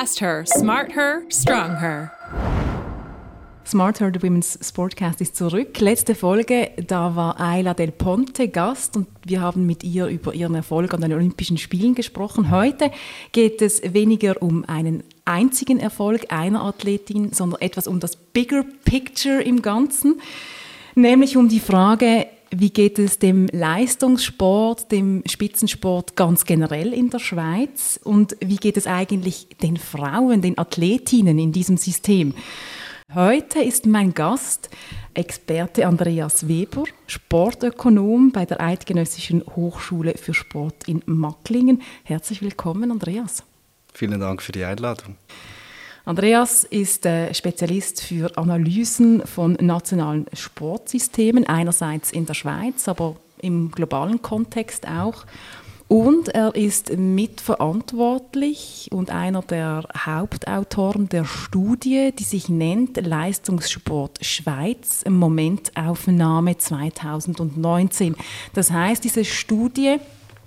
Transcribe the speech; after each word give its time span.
Fast 0.00 0.22
her, 0.22 0.46
smart 0.46 0.96
her, 0.96 1.24
strong 1.28 1.76
her. 1.78 2.10
Smart 3.66 4.00
Her, 4.00 4.10
der 4.10 4.22
Women's 4.22 4.58
Sportcast, 4.62 5.20
ist 5.20 5.36
zurück. 5.36 5.78
Letzte 5.78 6.14
Folge, 6.14 6.70
da 6.86 7.14
war 7.16 7.38
Ayla 7.38 7.74
Del 7.74 7.92
Ponte 7.92 8.48
Gast 8.48 8.96
und 8.96 9.08
wir 9.26 9.42
haben 9.42 9.66
mit 9.66 9.84
ihr 9.84 10.06
über 10.06 10.32
ihren 10.32 10.54
Erfolg 10.54 10.94
an 10.94 11.02
den 11.02 11.12
Olympischen 11.12 11.58
Spielen 11.58 11.94
gesprochen. 11.94 12.50
Heute 12.50 12.90
geht 13.32 13.60
es 13.60 13.82
weniger 13.92 14.40
um 14.40 14.64
einen 14.64 15.02
einzigen 15.26 15.78
Erfolg 15.78 16.32
einer 16.32 16.64
Athletin, 16.64 17.34
sondern 17.34 17.60
etwas 17.60 17.86
um 17.86 18.00
das 18.00 18.16
Bigger 18.16 18.64
Picture 18.86 19.42
im 19.42 19.60
Ganzen, 19.60 20.18
nämlich 20.94 21.36
um 21.36 21.50
die 21.50 21.60
Frage, 21.60 22.26
wie 22.50 22.70
geht 22.70 22.98
es 22.98 23.18
dem 23.18 23.46
Leistungssport, 23.52 24.90
dem 24.90 25.22
Spitzensport 25.26 26.16
ganz 26.16 26.44
generell 26.44 26.92
in 26.92 27.10
der 27.10 27.18
Schweiz 27.18 27.98
und 28.02 28.36
wie 28.40 28.56
geht 28.56 28.76
es 28.76 28.86
eigentlich 28.86 29.48
den 29.62 29.76
Frauen, 29.76 30.42
den 30.42 30.58
Athletinnen 30.58 31.38
in 31.38 31.52
diesem 31.52 31.76
System? 31.76 32.34
Heute 33.14 33.60
ist 33.60 33.86
mein 33.86 34.14
Gast 34.14 34.70
Experte 35.14 35.86
Andreas 35.86 36.46
Weber, 36.46 36.84
Sportökonom 37.06 38.30
bei 38.30 38.46
der 38.46 38.60
Eidgenössischen 38.60 39.44
Hochschule 39.56 40.14
für 40.16 40.34
Sport 40.34 40.86
in 40.86 41.02
Macklingen. 41.06 41.82
Herzlich 42.04 42.42
willkommen, 42.42 42.92
Andreas. 42.92 43.42
Vielen 43.92 44.20
Dank 44.20 44.42
für 44.42 44.52
die 44.52 44.64
Einladung. 44.64 45.16
Andreas 46.04 46.64
ist 46.64 47.04
äh, 47.06 47.32
Spezialist 47.34 48.02
für 48.02 48.36
Analysen 48.36 49.26
von 49.26 49.52
nationalen 49.60 50.26
Sportsystemen, 50.32 51.46
einerseits 51.46 52.10
in 52.10 52.26
der 52.26 52.34
Schweiz, 52.34 52.88
aber 52.88 53.16
im 53.42 53.70
globalen 53.70 54.22
Kontext 54.22 54.88
auch. 54.88 55.24
Und 55.88 56.28
er 56.28 56.54
ist 56.54 56.96
mitverantwortlich 56.96 58.88
und 58.92 59.10
einer 59.10 59.42
der 59.42 59.82
Hauptautoren 60.06 61.08
der 61.08 61.24
Studie, 61.24 62.12
die 62.16 62.22
sich 62.22 62.48
nennt 62.48 63.04
Leistungssport 63.04 64.24
Schweiz, 64.24 65.04
Momentaufnahme 65.08 66.58
2019. 66.58 68.14
Das 68.54 68.70
heißt, 68.70 69.02
diese 69.02 69.24
Studie 69.24 69.96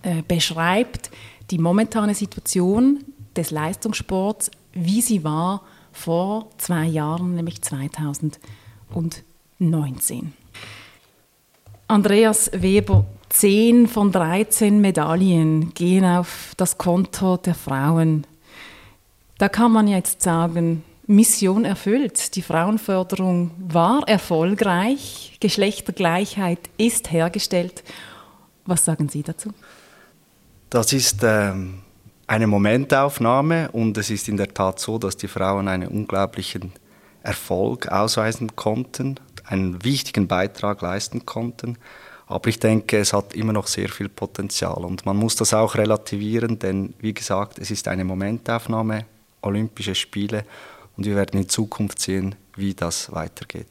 äh, 0.04 0.22
beschreibt 0.26 1.12
die 1.52 1.58
momentane 1.58 2.16
Situation 2.16 3.04
des 3.36 3.52
Leistungssports, 3.52 4.50
wie 4.74 5.02
sie 5.02 5.24
war 5.24 5.62
vor 5.92 6.50
zwei 6.58 6.86
Jahren, 6.86 7.36
nämlich 7.36 7.62
2019. 7.62 10.34
Andreas 11.88 12.50
Weber, 12.54 13.06
10 13.30 13.88
von 13.88 14.12
13 14.12 14.82
Medaillen 14.82 15.74
gehen 15.74 16.06
auf 16.06 16.54
das 16.58 16.78
Konto 16.78 17.38
der 17.38 17.56
Frauen. 17.56 18.28
Da 19.38 19.50
kann 19.50 19.72
man 19.72 19.88
jetzt 19.88 20.22
sagen, 20.22 20.84
Mission 21.06 21.66
erfüllt. 21.66 22.36
Die 22.36 22.42
Frauenförderung 22.42 23.52
war 23.60 24.08
erfolgreich, 24.08 25.38
Geschlechtergleichheit 25.40 26.60
ist 26.78 27.12
hergestellt. 27.12 27.84
Was 28.66 28.86
sagen 28.86 29.10
Sie 29.10 29.24
dazu? 29.24 29.52
Das 30.70 30.94
ist 30.94 31.22
ähm, 31.24 31.80
eine 32.28 32.48
Momentaufnahme 32.48 33.72
und 33.72 33.98
es 33.98 34.10
ist 34.10 34.28
in 34.30 34.38
der 34.38 34.54
Tat 34.54 34.80
so, 34.80 34.98
dass 34.98 35.18
die 35.18 35.28
Frauen 35.28 35.68
einen 35.68 35.88
unglaublichen 35.88 36.72
Erfolg 37.22 37.88
ausweisen 37.88 38.56
konnten, 38.56 39.20
einen 39.46 39.84
wichtigen 39.84 40.28
Beitrag 40.28 40.82
leisten 40.82 41.26
konnten. 41.26 41.78
Aber 42.28 42.48
ich 42.50 42.60
denke, 42.60 42.98
es 42.98 43.14
hat 43.14 43.36
immer 43.36 43.54
noch 43.54 43.68
sehr 43.68 43.90
viel 43.90 44.10
Potenzial 44.10 44.86
und 44.86 45.06
man 45.06 45.18
muss 45.18 45.36
das 45.36 45.54
auch 45.54 45.76
relativieren, 45.76 46.58
denn 46.60 46.94
wie 47.00 47.14
gesagt, 47.14 47.60
es 47.60 47.70
ist 47.70 47.88
eine 47.88 48.06
Momentaufnahme, 48.06 49.06
Olympische 49.42 49.94
Spiele 49.94 50.46
und 50.96 51.06
wir 51.06 51.16
werden 51.16 51.42
in 51.42 51.50
Zukunft 51.50 52.00
sehen, 52.00 52.36
wie 52.56 52.74
das 52.74 53.12
weitergeht. 53.12 53.68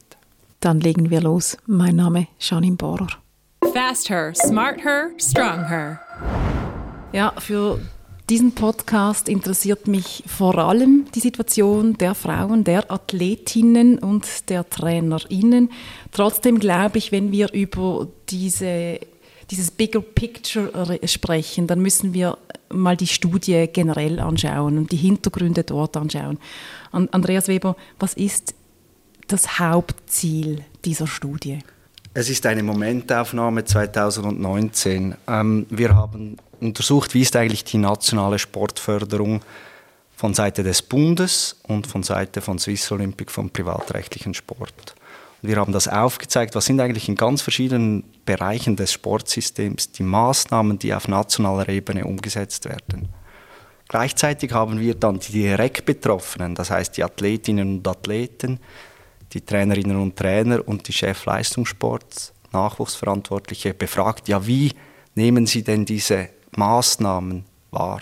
Dann 0.61 0.81
legen 0.81 1.11
wir 1.11 1.21
los. 1.21 1.57
Mein 1.67 1.97
Name 1.97 2.29
ist 2.39 2.51
Janine 2.51 2.77
Bohrer. 2.77 3.09
Fast 3.73 4.11
her, 4.11 4.33
smart 4.35 4.85
her, 4.85 5.11
strong 5.19 5.67
her. 5.67 6.01
Ja, 7.13 7.33
für 7.39 7.81
diesen 8.31 8.55
Podcast 8.55 9.29
interessiert 9.29 9.89
mich 9.89 10.23
vor 10.27 10.57
allem 10.57 11.07
die 11.15 11.21
Situation 11.21 11.99
der 11.99 12.15
Frauen, 12.15 12.65
der 12.65 12.91
Athletinnen 12.91 13.99
und 13.99 14.49
der 14.49 14.69
Trainerinnen. 14.69 15.71
Trotzdem 16.13 16.59
glaube 16.59 16.99
ich, 16.99 17.13
wenn 17.13 17.33
wir 17.33 17.53
über 17.53 18.09
diese, 18.29 19.01
dieses 19.51 19.71
Bigger 19.71 20.01
Picture 20.01 20.99
sprechen, 21.07 21.67
dann 21.67 21.81
müssen 21.81 22.15
wir 22.15 22.39
mal 22.71 22.97
die 22.97 23.07
Studie 23.07 23.69
generell 23.71 24.19
anschauen 24.21 24.79
und 24.79 24.93
die 24.93 24.97
Hintergründe 24.97 25.65
dort 25.65 25.97
anschauen. 25.97 26.39
Andreas 26.91 27.49
Weber, 27.49 27.77
was 27.99 28.15
ist 28.15 28.55
das 29.27 29.59
Hauptziel 29.59 30.65
dieser 30.85 31.07
Studie? 31.07 31.59
Es 32.15 32.29
ist 32.29 32.45
eine 32.45 32.63
Momentaufnahme 32.63 33.65
2019. 33.65 35.15
Ähm, 35.27 35.67
wir 35.71 35.95
haben 35.95 36.37
untersucht, 36.61 37.15
wie 37.15 37.23
ist 37.23 37.35
eigentlich 37.37 37.65
die 37.65 37.79
nationale 37.79 38.39
Sportförderung 38.39 39.41
von 40.15 40.35
Seite 40.35 40.63
des 40.63 40.83
Bundes 40.83 41.57
und 41.63 41.87
von 41.87 42.03
Seite 42.03 42.43
von 42.43 42.59
Swiss 42.59 42.93
Olympic 42.93 43.33
vom 43.33 43.49
privatrechtlichen 43.49 44.35
Sport. 44.35 44.95
Und 45.41 45.49
wir 45.49 45.57
haben 45.57 45.73
das 45.73 45.89
aufgezeigt, 45.89 46.55
was 46.55 46.67
sind 46.67 46.81
eigentlich 46.81 47.09
in 47.09 47.15
ganz 47.15 47.41
verschiedenen 47.41 48.05
Bereichen 48.27 48.77
des 48.77 48.93
Sportsystems 48.93 49.93
die 49.93 50.03
Maßnahmen, 50.03 50.79
die 50.79 50.93
auf 50.93 51.09
nationaler 51.09 51.71
Ebene 51.71 52.05
umgesetzt 52.05 52.67
werden. 52.67 53.09
Gleichzeitig 53.89 54.53
haben 54.53 54.81
wir 54.81 54.95
dann 54.95 55.19
die 55.19 55.33
direkt 55.33 55.87
Betroffenen, 55.87 56.55
das 56.55 56.71
heißt 56.71 56.95
die 56.95 57.05
Athletinnen 57.05 57.79
und 57.79 57.89
Athleten, 57.89 58.61
die 59.33 59.41
Trainerinnen 59.41 59.97
und 59.97 60.17
Trainer 60.17 60.67
und 60.67 60.87
die 60.89 60.93
Chefleistungssports, 60.93 62.33
Nachwuchsverantwortliche 62.53 63.75
befragt, 63.75 64.29
ja, 64.29 64.47
wie 64.47 64.73
nehmen 65.15 65.47
Sie 65.47 65.63
denn 65.63 65.85
diese 65.85 66.29
Maßnahmen 66.57 67.45
wahr? 67.71 68.01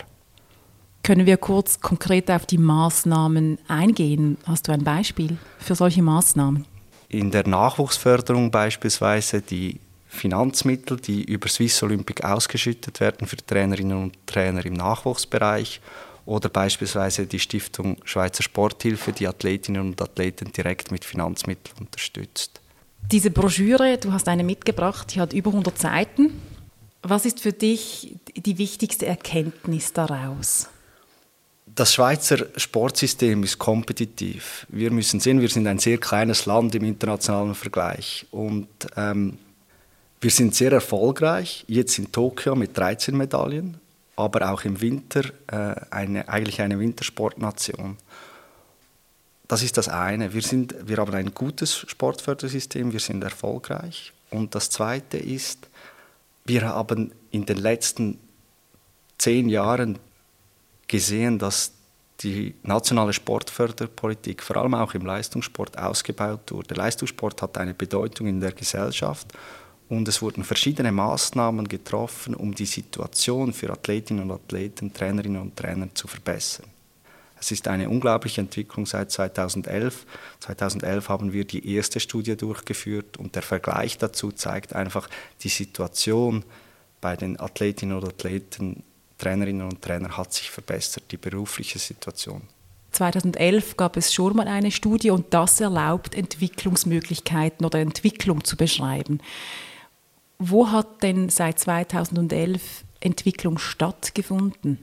Können 1.03 1.25
wir 1.25 1.37
kurz 1.37 1.79
konkret 1.79 2.29
auf 2.29 2.45
die 2.45 2.57
Maßnahmen 2.59 3.57
eingehen? 3.67 4.37
Hast 4.45 4.67
du 4.67 4.71
ein 4.71 4.83
Beispiel 4.83 5.37
für 5.57 5.73
solche 5.73 6.03
Maßnahmen? 6.03 6.65
In 7.09 7.31
der 7.31 7.47
Nachwuchsförderung 7.47 8.51
beispielsweise 8.51 9.41
die 9.41 9.79
Finanzmittel, 10.07 10.97
die 10.97 11.23
über 11.23 11.47
Swiss 11.47 11.81
Olympic 11.81 12.23
ausgeschüttet 12.23 12.99
werden 12.99 13.25
für 13.25 13.37
Trainerinnen 13.37 13.97
und 13.97 14.27
Trainer 14.27 14.65
im 14.65 14.73
Nachwuchsbereich 14.73 15.81
oder 16.25 16.49
beispielsweise 16.49 17.25
die 17.25 17.39
Stiftung 17.39 17.97
Schweizer 18.03 18.43
Sporthilfe, 18.43 19.11
die 19.11 19.27
Athletinnen 19.27 19.81
und 19.81 20.01
Athleten 20.01 20.51
direkt 20.51 20.91
mit 20.91 21.05
Finanzmitteln 21.05 21.77
unterstützt. 21.79 22.61
Diese 23.11 23.31
Broschüre, 23.31 23.97
du 23.97 24.13
hast 24.13 24.27
eine 24.27 24.43
mitgebracht, 24.43 25.13
die 25.13 25.19
hat 25.19 25.33
über 25.33 25.49
100 25.49 25.77
Seiten. 25.77 26.31
Was 27.03 27.25
ist 27.25 27.39
für 27.39 27.51
dich 27.51 28.15
die 28.35 28.57
wichtigste 28.57 29.07
Erkenntnis 29.07 29.91
daraus? 29.91 30.69
Das 31.73 31.93
Schweizer 31.93 32.47
Sportsystem 32.57 33.43
ist 33.43 33.57
kompetitiv. 33.57 34.67
Wir 34.69 34.91
müssen 34.91 35.19
sehen, 35.19 35.41
wir 35.41 35.49
sind 35.49 35.67
ein 35.67 35.79
sehr 35.79 35.97
kleines 35.97 36.45
Land 36.45 36.75
im 36.75 36.83
internationalen 36.83 37.55
Vergleich 37.55 38.25
und 38.31 38.67
ähm, 38.97 39.37
wir 40.19 40.31
sind 40.31 40.53
sehr 40.53 40.71
erfolgreich. 40.71 41.65
Jetzt 41.67 41.97
in 41.97 42.11
Tokio 42.11 42.55
mit 42.55 42.77
13 42.77 43.17
Medaillen 43.17 43.80
aber 44.15 44.51
auch 44.51 44.63
im 44.63 44.81
Winter 44.81 45.23
äh, 45.47 45.75
eine, 45.89 46.27
eigentlich 46.29 46.61
eine 46.61 46.79
Wintersportnation. 46.79 47.97
Das 49.47 49.63
ist 49.63 49.77
das 49.77 49.89
eine. 49.89 50.33
Wir, 50.33 50.41
sind, 50.41 50.75
wir 50.87 50.97
haben 50.97 51.13
ein 51.13 51.33
gutes 51.33 51.75
Sportfördersystem, 51.75 52.93
wir 52.93 52.99
sind 52.99 53.23
erfolgreich. 53.23 54.13
Und 54.29 54.55
das 54.55 54.69
zweite 54.69 55.17
ist, 55.17 55.67
wir 56.45 56.63
haben 56.63 57.11
in 57.31 57.45
den 57.45 57.57
letzten 57.57 58.17
zehn 59.17 59.49
Jahren 59.49 59.99
gesehen, 60.87 61.37
dass 61.37 61.73
die 62.21 62.53
nationale 62.63 63.13
Sportförderpolitik 63.13 64.43
vor 64.43 64.57
allem 64.57 64.73
auch 64.75 64.93
im 64.93 65.05
Leistungssport 65.05 65.77
ausgebaut 65.77 66.51
wurde. 66.51 66.69
Der 66.69 66.77
Leistungssport 66.77 67.41
hat 67.41 67.57
eine 67.57 67.73
Bedeutung 67.73 68.27
in 68.27 68.39
der 68.39 68.51
Gesellschaft 68.51 69.27
und 69.91 70.07
es 70.07 70.21
wurden 70.21 70.45
verschiedene 70.45 70.93
Maßnahmen 70.93 71.67
getroffen, 71.67 72.33
um 72.33 72.55
die 72.55 72.65
Situation 72.65 73.51
für 73.51 73.69
Athletinnen 73.69 74.23
und 74.23 74.31
Athleten, 74.31 74.93
Trainerinnen 74.93 75.41
und 75.41 75.57
Trainer 75.57 75.93
zu 75.93 76.07
verbessern. 76.07 76.67
Es 77.37 77.51
ist 77.51 77.67
eine 77.67 77.89
unglaubliche 77.89 78.39
Entwicklung 78.39 78.85
seit 78.85 79.11
2011. 79.11 80.05
2011 80.39 81.09
haben 81.09 81.33
wir 81.33 81.43
die 81.43 81.75
erste 81.75 81.99
Studie 81.99 82.37
durchgeführt 82.37 83.17
und 83.17 83.35
der 83.35 83.41
Vergleich 83.41 83.97
dazu 83.97 84.31
zeigt 84.31 84.73
einfach, 84.73 85.09
die 85.43 85.49
Situation 85.49 86.45
bei 87.01 87.17
den 87.17 87.37
Athletinnen 87.37 87.97
und 87.97 88.05
Athleten, 88.05 88.83
Trainerinnen 89.17 89.67
und 89.67 89.81
Trainern 89.81 90.15
hat 90.15 90.31
sich 90.31 90.49
verbessert, 90.49 91.03
die 91.11 91.17
berufliche 91.17 91.79
Situation. 91.79 92.43
2011 92.93 93.75
gab 93.75 93.97
es 93.97 94.13
schon 94.13 94.37
mal 94.37 94.47
eine 94.47 94.71
Studie 94.71 95.09
und 95.09 95.33
das 95.33 95.59
erlaubt, 95.59 96.15
Entwicklungsmöglichkeiten 96.15 97.65
oder 97.65 97.79
Entwicklung 97.79 98.45
zu 98.45 98.55
beschreiben. 98.55 99.19
Wo 100.43 100.71
hat 100.71 101.03
denn 101.03 101.29
seit 101.29 101.59
2011 101.59 102.83
Entwicklung 102.99 103.59
stattgefunden? 103.59 104.79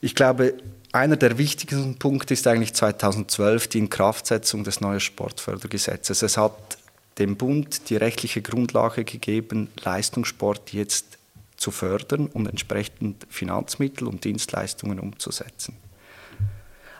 Ich 0.00 0.16
glaube, 0.16 0.54
einer 0.90 1.16
der 1.16 1.38
wichtigsten 1.38 1.96
Punkte 1.96 2.34
ist 2.34 2.44
eigentlich 2.48 2.74
2012 2.74 3.68
die 3.68 3.78
Inkraftsetzung 3.78 4.64
des 4.64 4.80
neuen 4.80 4.98
Sportfördergesetzes. 4.98 6.22
Es 6.22 6.36
hat 6.36 6.78
dem 7.18 7.36
Bund 7.36 7.88
die 7.88 7.94
rechtliche 7.94 8.42
Grundlage 8.42 9.04
gegeben, 9.04 9.68
Leistungssport 9.84 10.72
jetzt 10.72 11.18
zu 11.56 11.70
fördern 11.70 12.26
und 12.26 12.48
entsprechend 12.48 13.28
Finanzmittel 13.30 14.08
und 14.08 14.24
Dienstleistungen 14.24 14.98
umzusetzen. 14.98 15.76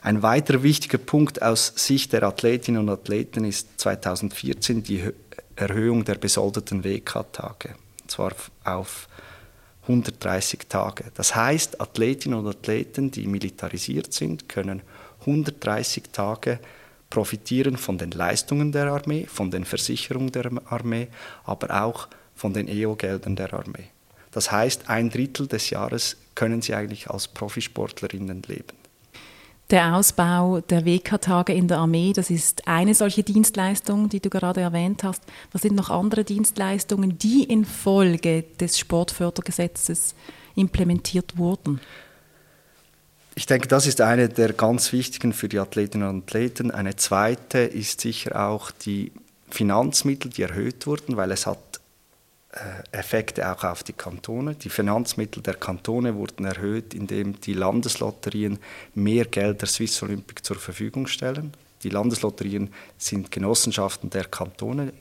Ein 0.00 0.22
weiterer 0.22 0.62
wichtiger 0.62 0.98
Punkt 0.98 1.42
aus 1.42 1.72
Sicht 1.74 2.12
der 2.12 2.22
Athletinnen 2.22 2.78
und 2.78 2.90
Athleten 2.90 3.44
ist 3.44 3.80
2014 3.80 4.82
die 4.82 5.10
Erhöhung 5.56 6.04
der 6.04 6.16
besoldeten 6.16 6.84
WK-Tage, 6.84 7.74
und 8.02 8.10
zwar 8.10 8.32
auf 8.64 9.08
130 9.82 10.60
Tage. 10.68 11.04
Das 11.14 11.34
heißt, 11.34 11.80
Athletinnen 11.80 12.38
und 12.38 12.46
Athleten, 12.46 13.10
die 13.10 13.26
militarisiert 13.26 14.12
sind, 14.12 14.48
können 14.48 14.82
130 15.20 16.04
Tage 16.12 16.58
profitieren 17.10 17.76
von 17.76 17.98
den 17.98 18.10
Leistungen 18.10 18.72
der 18.72 18.90
Armee, 18.90 19.26
von 19.26 19.50
den 19.50 19.64
Versicherungen 19.64 20.32
der 20.32 20.50
Armee, 20.66 21.08
aber 21.44 21.82
auch 21.82 22.08
von 22.34 22.52
den 22.52 22.66
EO-Geldern 22.68 23.36
der 23.36 23.52
Armee. 23.54 23.88
Das 24.32 24.50
heißt, 24.50 24.90
ein 24.90 25.10
Drittel 25.10 25.46
des 25.46 25.70
Jahres 25.70 26.16
können 26.34 26.60
sie 26.60 26.74
eigentlich 26.74 27.08
als 27.08 27.28
Profisportlerinnen 27.28 28.42
leben. 28.42 28.83
Der 29.70 29.96
Ausbau 29.96 30.60
der 30.60 30.84
WK-Tage 30.84 31.54
in 31.54 31.68
der 31.68 31.78
Armee, 31.78 32.12
das 32.12 32.28
ist 32.28 32.68
eine 32.68 32.94
solche 32.94 33.22
Dienstleistung, 33.22 34.10
die 34.10 34.20
du 34.20 34.28
gerade 34.28 34.60
erwähnt 34.60 35.02
hast. 35.04 35.22
Was 35.52 35.62
sind 35.62 35.74
noch 35.74 35.88
andere 35.88 36.22
Dienstleistungen, 36.22 37.18
die 37.18 37.44
infolge 37.44 38.44
des 38.60 38.78
Sportfördergesetzes 38.78 40.14
implementiert 40.54 41.38
wurden? 41.38 41.80
Ich 43.36 43.46
denke, 43.46 43.66
das 43.66 43.86
ist 43.86 44.02
eine 44.02 44.28
der 44.28 44.52
ganz 44.52 44.92
wichtigen 44.92 45.32
für 45.32 45.48
die 45.48 45.58
Athletinnen 45.58 46.08
und 46.08 46.24
Athleten. 46.24 46.70
Eine 46.70 46.96
zweite 46.96 47.58
ist 47.58 48.02
sicher 48.02 48.48
auch 48.48 48.70
die 48.70 49.12
Finanzmittel, 49.48 50.30
die 50.30 50.42
erhöht 50.42 50.86
wurden, 50.86 51.16
weil 51.16 51.30
es 51.30 51.46
hat 51.46 51.73
Effekte 52.92 53.50
auch 53.50 53.64
auf 53.64 53.82
die 53.82 53.92
Kantone. 53.92 54.54
Die 54.54 54.68
Finanzmittel 54.68 55.42
der 55.42 55.54
Kantone 55.54 56.14
wurden 56.14 56.44
erhöht, 56.44 56.94
indem 56.94 57.40
die 57.40 57.54
Landeslotterien 57.54 58.58
mehr 58.94 59.24
Geld 59.24 59.60
der 59.60 59.68
Swiss 59.68 60.00
Olympic 60.02 60.42
zur 60.42 60.56
Verfügung 60.56 61.06
stellen. 61.06 61.52
Die 61.82 61.90
Landeslotterien 61.90 62.70
sind 62.96 63.30
Genossenschaften 63.30 64.08
der 64.10 64.26
Kantone, 64.26 64.92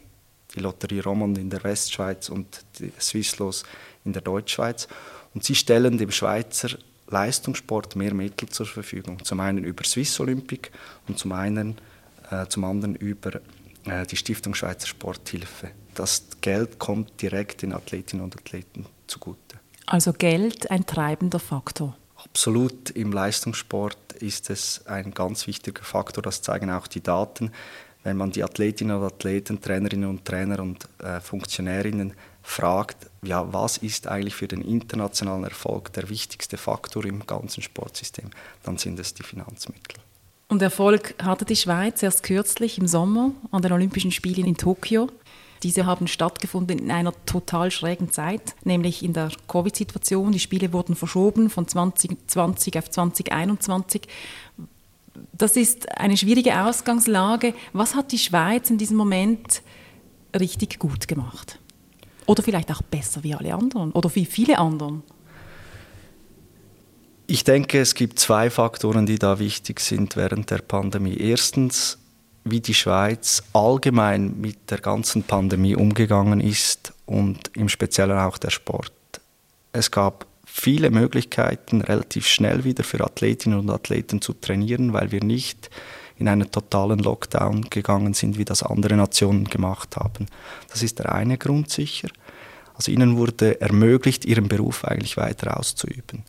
die 0.56 0.60
Lotterie 0.60 1.02
Romand 1.02 1.38
in 1.38 1.50
der 1.50 1.64
Westschweiz 1.64 2.30
und 2.30 2.66
die 2.80 2.92
Swisslos 3.00 3.64
in 4.04 4.14
der 4.14 4.22
Deutschschweiz. 4.22 4.88
Und 5.34 5.44
sie 5.44 5.56
stellen 5.56 5.98
dem 5.98 6.12
Schweizer 6.12 6.70
Leistungssport 7.08 7.96
mehr 7.96 8.14
Mittel 8.14 8.50
zur 8.50 8.66
Verfügung. 8.66 9.24
Zum 9.24 9.40
einen 9.40 9.64
über 9.64 9.84
Swiss 9.84 10.20
Olympic 10.20 10.72
und 11.08 11.20
zum, 11.20 11.32
einen, 11.34 11.78
äh, 12.32 12.48
zum 12.48 12.64
anderen 12.64 12.96
über 12.96 13.36
äh, 13.36 13.40
die 13.86 14.16
Stiftung 14.16 14.56
Schweizer 14.56 14.88
Sporthilfe. 14.88 15.72
Das 15.94 16.24
Geld 16.42 16.80
kommt 16.80 17.22
direkt 17.22 17.62
den 17.62 17.74
Athletinnen 17.74 18.24
und 18.24 18.36
Athleten 18.36 18.86
zugute. 19.08 19.60
Also 19.86 20.14
Geld 20.14 20.72
ein 20.72 20.86
treibender 20.86 21.40
Faktor. 21.40 21.96
Absolut, 22.16 22.90
im 22.92 23.12
Leistungssport 23.12 24.14
ist 24.20 24.50
es 24.50 24.88
ein 24.88 25.14
ganz 25.14 25.46
wichtiger 25.46 25.84
Faktor, 25.84 26.24
das 26.24 26.42
zeigen 26.42 26.72
auch 26.72 26.88
die 26.88 27.02
Daten. 27.02 27.52
Wenn 28.04 28.18
man 28.18 28.32
die 28.32 28.44
Athletinnen 28.44 28.98
und 28.98 29.04
Athleten, 29.04 29.62
Trainerinnen 29.62 30.10
und 30.10 30.26
Trainer 30.26 30.60
und 30.60 30.88
äh, 31.00 31.20
Funktionärinnen 31.22 32.14
fragt, 32.42 33.10
ja, 33.22 33.52
was 33.54 33.78
ist 33.78 34.08
eigentlich 34.08 34.36
für 34.36 34.48
den 34.48 34.62
internationalen 34.62 35.46
Erfolg 35.46 35.94
der 35.94 36.10
wichtigste 36.10 36.58
Faktor 36.58 37.06
im 37.06 37.26
ganzen 37.26 37.62
Sportsystem, 37.62 38.30
dann 38.64 38.78
sind 38.78 39.00
es 39.00 39.14
die 39.14 39.24
Finanzmittel. 39.24 40.00
Und 40.54 40.62
Erfolg 40.62 41.16
hatte 41.18 41.46
die 41.46 41.56
Schweiz 41.56 42.04
erst 42.04 42.22
kürzlich 42.22 42.78
im 42.78 42.86
Sommer 42.86 43.32
an 43.50 43.64
den 43.64 43.72
Olympischen 43.72 44.12
Spielen 44.12 44.46
in 44.46 44.56
Tokio. 44.56 45.10
Diese 45.64 45.88
haben 45.88 46.06
stattgefunden 46.06 46.78
in 46.78 46.92
einer 46.92 47.12
total 47.26 47.72
schrägen 47.72 48.12
Zeit, 48.12 48.54
nämlich 48.64 49.02
in 49.02 49.14
der 49.14 49.32
Covid-Situation. 49.48 50.32
Die 50.32 50.38
Spiele 50.38 50.72
wurden 50.72 50.96
verschoben 50.96 51.50
von 51.50 51.68
2020 51.68 52.78
auf 52.78 52.88
2021. 52.88 54.04
Das 55.32 55.58
ist 55.58 55.92
eine 55.98 56.18
schwierige 56.18 56.64
Ausgangslage. 56.64 57.56
Was 57.72 57.96
hat 57.96 58.12
die 58.12 58.20
Schweiz 58.20 58.70
in 58.70 58.78
diesem 58.78 58.98
Moment 58.98 59.64
richtig 60.40 60.78
gut 60.78 61.08
gemacht? 61.08 61.58
Oder 62.28 62.44
vielleicht 62.44 62.72
auch 62.72 62.84
besser 62.84 63.24
wie 63.24 63.34
alle 63.34 63.56
anderen 63.56 63.92
oder 63.94 64.14
wie 64.14 64.26
viele 64.26 64.60
anderen? 64.60 65.02
Ich 67.34 67.44
denke, 67.44 67.80
es 67.80 67.96
gibt 67.96 68.20
zwei 68.20 68.52
Faktoren, 68.52 69.08
die 69.08 69.18
da 69.18 69.40
wichtig 69.40 69.80
sind 69.80 70.16
während 70.16 70.52
der 70.52 70.60
Pandemie. 70.60 71.18
Erstens, 71.18 71.98
wie 72.44 72.62
die 72.62 72.76
Schweiz 72.76 73.42
allgemein 73.54 74.40
mit 74.40 74.70
der 74.70 74.78
ganzen 74.78 75.24
Pandemie 75.24 75.76
umgegangen 75.76 76.40
ist 76.40 76.94
und 77.08 77.50
im 77.56 77.70
Speziellen 77.70 78.20
auch 78.20 78.38
der 78.38 78.52
Sport. 78.52 78.94
Es 79.72 79.90
gab 79.90 80.28
viele 80.46 80.92
Möglichkeiten, 80.92 81.82
relativ 81.82 82.28
schnell 82.28 82.66
wieder 82.66 82.84
für 82.84 83.04
Athletinnen 83.04 83.58
und 83.58 83.72
Athleten 83.72 84.22
zu 84.22 84.34
trainieren, 84.34 84.94
weil 84.94 85.12
wir 85.12 85.24
nicht 85.24 85.72
in 86.20 86.28
einen 86.28 86.52
totalen 86.52 87.00
Lockdown 87.00 87.64
gegangen 87.72 88.14
sind, 88.14 88.38
wie 88.38 88.46
das 88.46 88.62
andere 88.62 88.96
Nationen 88.96 89.46
gemacht 89.46 89.98
haben. 89.98 90.28
Das 90.70 90.84
ist 90.84 91.00
der 91.00 91.12
eine 91.12 91.40
Grund 91.40 91.72
sicher. 91.72 92.10
Also 92.76 92.92
ihnen 92.92 93.18
wurde 93.18 93.60
ermöglicht, 93.60 94.24
ihren 94.24 94.48
Beruf 94.48 94.86
eigentlich 94.86 95.18
weiter 95.18 95.58
auszuüben. 95.58 96.26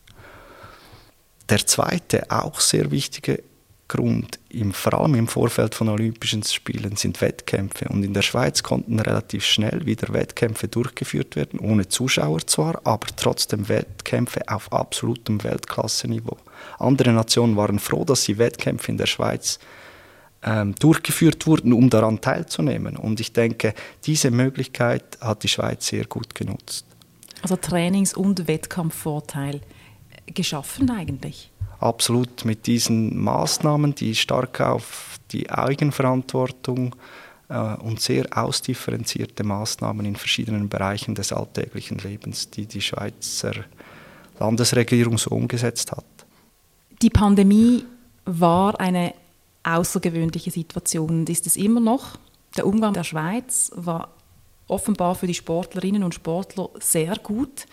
Der 1.49 1.65
zweite, 1.65 2.31
auch 2.31 2.59
sehr 2.59 2.91
wichtige 2.91 3.43
Grund, 3.87 4.39
im, 4.49 4.73
vor 4.73 4.95
allem 4.95 5.13
im 5.13 5.27
Vorfeld 5.27 5.75
von 5.75 5.89
Olympischen 5.89 6.41
Spielen, 6.41 6.95
sind 6.95 7.21
Wettkämpfe. 7.21 7.87
Und 7.89 8.03
in 8.03 8.15
der 8.15 8.23
Schweiz 8.23 8.63
konnten 8.63 8.99
relativ 8.99 9.45
schnell 9.45 9.85
wieder 9.85 10.11
Wettkämpfe 10.11 10.67
durchgeführt 10.67 11.35
werden, 11.35 11.59
ohne 11.59 11.87
Zuschauer 11.87 12.47
zwar, 12.47 12.81
aber 12.83 13.07
trotzdem 13.15 13.69
Wettkämpfe 13.69 14.41
auf 14.47 14.73
absolutem 14.73 15.43
Weltklasseniveau. 15.43 16.37
Andere 16.79 17.11
Nationen 17.11 17.55
waren 17.55 17.77
froh, 17.77 18.03
dass 18.05 18.23
sie 18.23 18.39
Wettkämpfe 18.39 18.91
in 18.91 18.97
der 18.97 19.05
Schweiz 19.05 19.59
ähm, 20.41 20.73
durchgeführt 20.75 21.45
wurden, 21.45 21.71
um 21.71 21.91
daran 21.91 22.21
teilzunehmen. 22.21 22.97
Und 22.97 23.19
ich 23.19 23.33
denke, 23.33 23.75
diese 24.05 24.31
Möglichkeit 24.31 25.19
hat 25.21 25.43
die 25.43 25.47
Schweiz 25.47 25.85
sehr 25.85 26.05
gut 26.05 26.33
genutzt. 26.33 26.85
Also 27.43 27.55
Trainings- 27.55 28.15
und 28.15 28.47
Wettkampfvorteil 28.47 29.61
geschaffen 30.27 30.89
eigentlich? 30.89 31.51
absolut 31.79 32.45
mit 32.45 32.67
diesen 32.67 33.17
Maßnahmen, 33.17 33.95
die 33.95 34.15
stark 34.15 34.61
auf 34.61 35.19
die 35.31 35.49
Eigenverantwortung 35.49 36.95
äh, 37.49 37.75
und 37.75 38.01
sehr 38.01 38.25
ausdifferenzierte 38.35 39.43
Maßnahmen 39.43 40.05
in 40.05 40.15
verschiedenen 40.15 40.69
Bereichen 40.69 41.15
des 41.15 41.31
alltäglichen 41.31 41.97
Lebens, 41.99 42.49
die 42.49 42.65
die 42.65 42.81
Schweizer 42.81 43.53
Landesregierung 44.39 45.17
so 45.17 45.31
umgesetzt 45.31 45.91
hat. 45.91 46.05
Die 47.01 47.09
Pandemie 47.09 47.85
war 48.25 48.79
eine 48.79 49.13
außergewöhnliche 49.63 50.51
Situation 50.51 51.09
und 51.09 51.29
ist 51.29 51.47
es 51.47 51.55
immer 51.55 51.79
noch. 51.79 52.17
Der 52.57 52.67
Umgang 52.67 52.93
der 52.93 53.03
Schweiz 53.03 53.71
war 53.75 54.09
offenbar 54.67 55.15
für 55.15 55.27
die 55.27 55.33
Sportlerinnen 55.33 56.03
und 56.03 56.15
Sportler 56.15 56.69
sehr 56.79 57.15
gut. 57.17 57.65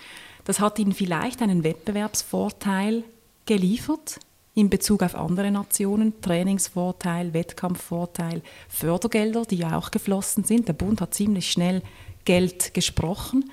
Das 0.45 0.61
hat 0.61 0.79
ihnen 0.79 0.93
vielleicht 0.93 1.43
einen 1.43 1.65
Wettbewerbsvorteil 1.65 3.05
geliefert 3.47 4.19
in 4.55 4.69
Bezug 4.69 5.03
auf 5.03 5.15
andere 5.15 5.51
Nationen, 5.51 6.21
Trainingsvorteil, 6.21 7.33
Wettkampfvorteil, 7.33 8.43
Fördergelder, 8.69 9.45
die 9.45 9.57
ja 9.57 9.79
auch 9.79 9.91
geflossen 9.91 10.45
sind. 10.45 10.69
Der 10.69 10.75
Bund 10.75 11.01
hat 11.01 11.15
ziemlich 11.15 11.51
schnell 11.51 11.83
Geld 12.25 12.75
gesprochen. 12.75 13.51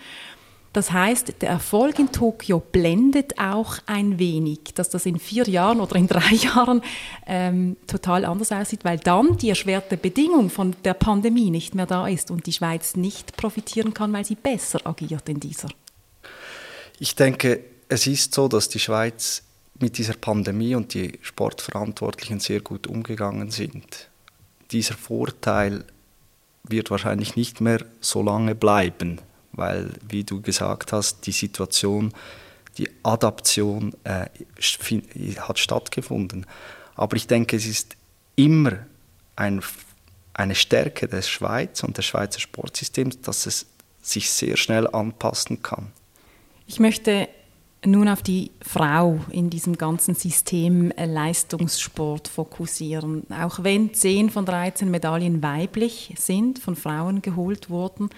Das 0.72 0.92
heißt, 0.92 1.42
der 1.42 1.50
Erfolg 1.50 1.98
in 1.98 2.12
Tokio 2.12 2.60
blendet 2.60 3.40
auch 3.40 3.80
ein 3.88 4.20
wenig, 4.20 4.60
dass 4.76 4.90
das 4.90 5.08
in 5.08 5.18
vier 5.18 5.50
Jahren 5.50 5.80
oder 5.80 5.96
in 5.96 6.08
drei 6.08 6.36
Jahren 6.36 6.82
ähm, 7.26 7.76
total 7.88 8.24
anders 8.24 8.52
aussieht, 8.52 8.86
weil 8.86 9.00
dann 9.00 9.38
die 9.38 9.50
erschwerte 9.50 9.98
Bedingung 9.98 10.52
von 10.52 10.76
der 10.84 10.94
Pandemie 10.94 11.50
nicht 11.50 11.74
mehr 11.74 11.88
da 11.88 12.08
ist 12.08 12.30
und 12.30 12.46
die 12.46 12.54
Schweiz 12.54 12.96
nicht 12.96 13.36
profitieren 13.36 13.96
kann, 13.96 14.14
weil 14.14 14.26
sie 14.26 14.36
besser 14.36 14.86
agiert 14.86 15.28
in 15.28 15.40
dieser. 15.40 15.70
Ich 17.00 17.16
denke, 17.16 17.62
es 17.88 18.08
ist 18.08 18.34
so, 18.34 18.50
dass 18.50 18.68
die 18.68 18.80
Schweiz 18.80 19.44
mit 19.80 19.98
dieser 19.98 20.14
Pandemie 20.14 20.76
und 20.76 20.94
die 20.94 21.18
Sportverantwortlichen 21.22 22.42
sehr 22.42 22.60
gut 22.60 22.88
umgegangen 22.88 23.52
sind. 23.52 24.10
Dieser 24.72 24.96
Vorteil 24.96 25.86
wird 26.64 26.92
wahrscheinlich 26.92 27.38
nicht 27.38 27.62
mehr 27.62 27.86
so 28.02 28.22
lange 28.22 28.54
bleiben, 28.54 29.22
weil, 29.54 29.94
wie 30.08 30.26
du 30.26 30.42
gesagt 30.42 30.92
hast, 30.92 31.26
die 31.26 31.32
Situation, 31.32 32.14
die 32.78 32.90
Adaption 33.04 33.96
äh, 34.04 34.26
hat 35.40 35.58
stattgefunden. 35.58 36.46
Aber 36.96 37.16
ich 37.16 37.28
denke, 37.28 37.56
es 37.56 37.66
ist 37.66 37.96
immer 38.36 38.74
ein, 39.38 39.62
eine 40.34 40.56
Stärke 40.56 41.08
der 41.08 41.22
Schweiz 41.22 41.82
und 41.82 41.98
des 41.98 42.06
Schweizer 42.06 42.42
Sportsystems, 42.42 43.22
dass 43.22 43.46
es 43.46 43.68
sich 44.02 44.30
sehr 44.30 44.58
schnell 44.58 44.86
anpassen 44.88 45.64
kann. 45.64 45.94
Ich 46.72 46.80
möchte 46.80 47.28
nun 47.84 48.08
auf 48.08 48.22
die 48.22 48.52
Frau 48.62 49.20
in 49.32 49.50
diesem 49.50 49.76
ganzen 49.76 50.14
System 50.14 50.94
Leistungssport 50.96 52.28
fokussieren. 52.28 53.24
Auch 53.32 53.64
wenn 53.64 53.92
10 53.92 54.30
von 54.30 54.46
13 54.46 54.92
Medaillen 54.92 55.42
weiblich 55.42 56.14
sind, 56.20 56.60
von 56.60 56.76
Frauen 56.76 57.24
geholt 57.24 57.72
wurden, 57.72 58.12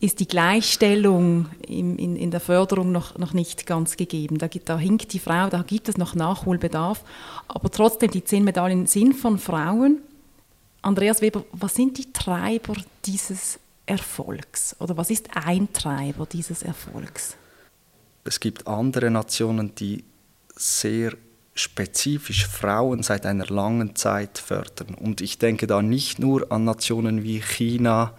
ist 0.00 0.20
die 0.20 0.28
Gleichstellung 0.28 1.50
in, 1.68 1.98
in, 1.98 2.16
in 2.16 2.30
der 2.30 2.40
Förderung 2.40 2.90
noch, 2.90 3.18
noch 3.18 3.34
nicht 3.34 3.66
ganz 3.66 3.98
gegeben. 3.98 4.38
Da, 4.38 4.48
da 4.48 4.78
hinkt 4.78 5.12
die 5.12 5.18
Frau, 5.18 5.50
da 5.50 5.60
gibt 5.60 5.90
es 5.90 5.98
noch 5.98 6.14
Nachholbedarf. 6.14 7.04
Aber 7.48 7.70
trotzdem, 7.70 8.10
die 8.10 8.24
10 8.24 8.44
Medaillen 8.44 8.86
sind 8.86 9.12
von 9.12 9.38
Frauen. 9.38 9.98
Andreas 10.80 11.20
Weber, 11.20 11.44
was 11.52 11.74
sind 11.74 11.98
die 11.98 12.14
Treiber 12.14 12.76
dieses 13.04 13.58
Erfolgs? 13.90 14.76
Oder 14.78 14.96
was 14.96 15.10
ist 15.10 15.28
ein 15.34 15.72
Treiber 15.72 16.24
dieses 16.24 16.62
Erfolgs? 16.62 17.36
Es 18.22 18.38
gibt 18.38 18.68
andere 18.68 19.10
Nationen, 19.10 19.74
die 19.74 20.04
sehr 20.54 21.14
spezifisch 21.54 22.46
Frauen 22.46 23.02
seit 23.02 23.26
einer 23.26 23.46
langen 23.46 23.96
Zeit 23.96 24.38
fördern. 24.38 24.94
Und 24.94 25.20
ich 25.20 25.38
denke 25.38 25.66
da 25.66 25.82
nicht 25.82 26.20
nur 26.20 26.52
an 26.52 26.64
Nationen 26.64 27.24
wie 27.24 27.42
China, 27.42 28.14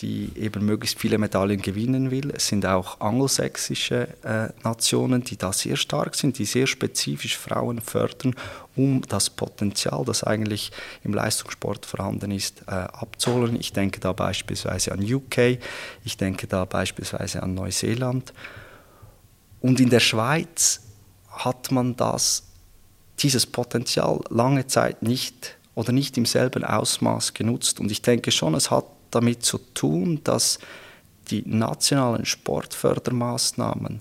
die 0.00 0.30
eben 0.36 0.64
möglichst 0.64 0.98
viele 0.98 1.18
Medaillen 1.18 1.60
gewinnen 1.60 2.10
will. 2.10 2.30
Es 2.30 2.46
sind 2.46 2.64
auch 2.64 3.00
angelsächsische 3.00 4.08
äh, 4.22 4.48
Nationen, 4.62 5.24
die 5.24 5.36
da 5.36 5.52
sehr 5.52 5.76
stark 5.76 6.14
sind, 6.14 6.38
die 6.38 6.44
sehr 6.44 6.66
spezifisch 6.66 7.36
Frauen 7.36 7.80
fördern, 7.80 8.34
um 8.76 9.02
das 9.08 9.28
Potenzial, 9.30 10.04
das 10.04 10.22
eigentlich 10.22 10.70
im 11.02 11.14
Leistungssport 11.14 11.84
vorhanden 11.84 12.30
ist, 12.30 12.62
äh, 12.68 12.70
abzuholen. 12.72 13.56
Ich 13.58 13.72
denke 13.72 13.98
da 13.98 14.12
beispielsweise 14.12 14.92
an 14.92 15.02
UK, 15.02 15.58
ich 16.04 16.16
denke 16.16 16.46
da 16.46 16.64
beispielsweise 16.64 17.42
an 17.42 17.54
Neuseeland. 17.54 18.32
Und 19.60 19.80
in 19.80 19.90
der 19.90 20.00
Schweiz 20.00 20.80
hat 21.28 21.72
man 21.72 21.96
das, 21.96 22.44
dieses 23.18 23.46
Potenzial 23.46 24.20
lange 24.30 24.68
Zeit 24.68 25.02
nicht 25.02 25.56
oder 25.74 25.92
nicht 25.92 26.16
im 26.16 26.26
selben 26.26 26.62
Ausmaß 26.62 27.34
genutzt. 27.34 27.80
Und 27.80 27.90
ich 27.90 28.02
denke 28.02 28.30
schon, 28.30 28.54
es 28.54 28.70
hat 28.70 28.84
damit 29.10 29.42
zu 29.44 29.58
tun, 29.74 30.20
dass 30.24 30.58
die 31.30 31.42
nationalen 31.46 32.24
Sportfördermaßnahmen 32.24 34.00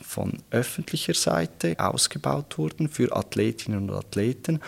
von 0.00 0.38
öffentlicher 0.50 1.14
Seite 1.14 1.76
ausgebaut 1.78 2.56
wurden 2.56 2.88
für 2.88 3.14
Athletinnen 3.14 3.90
und 3.90 3.96
Athleten. 3.96 4.60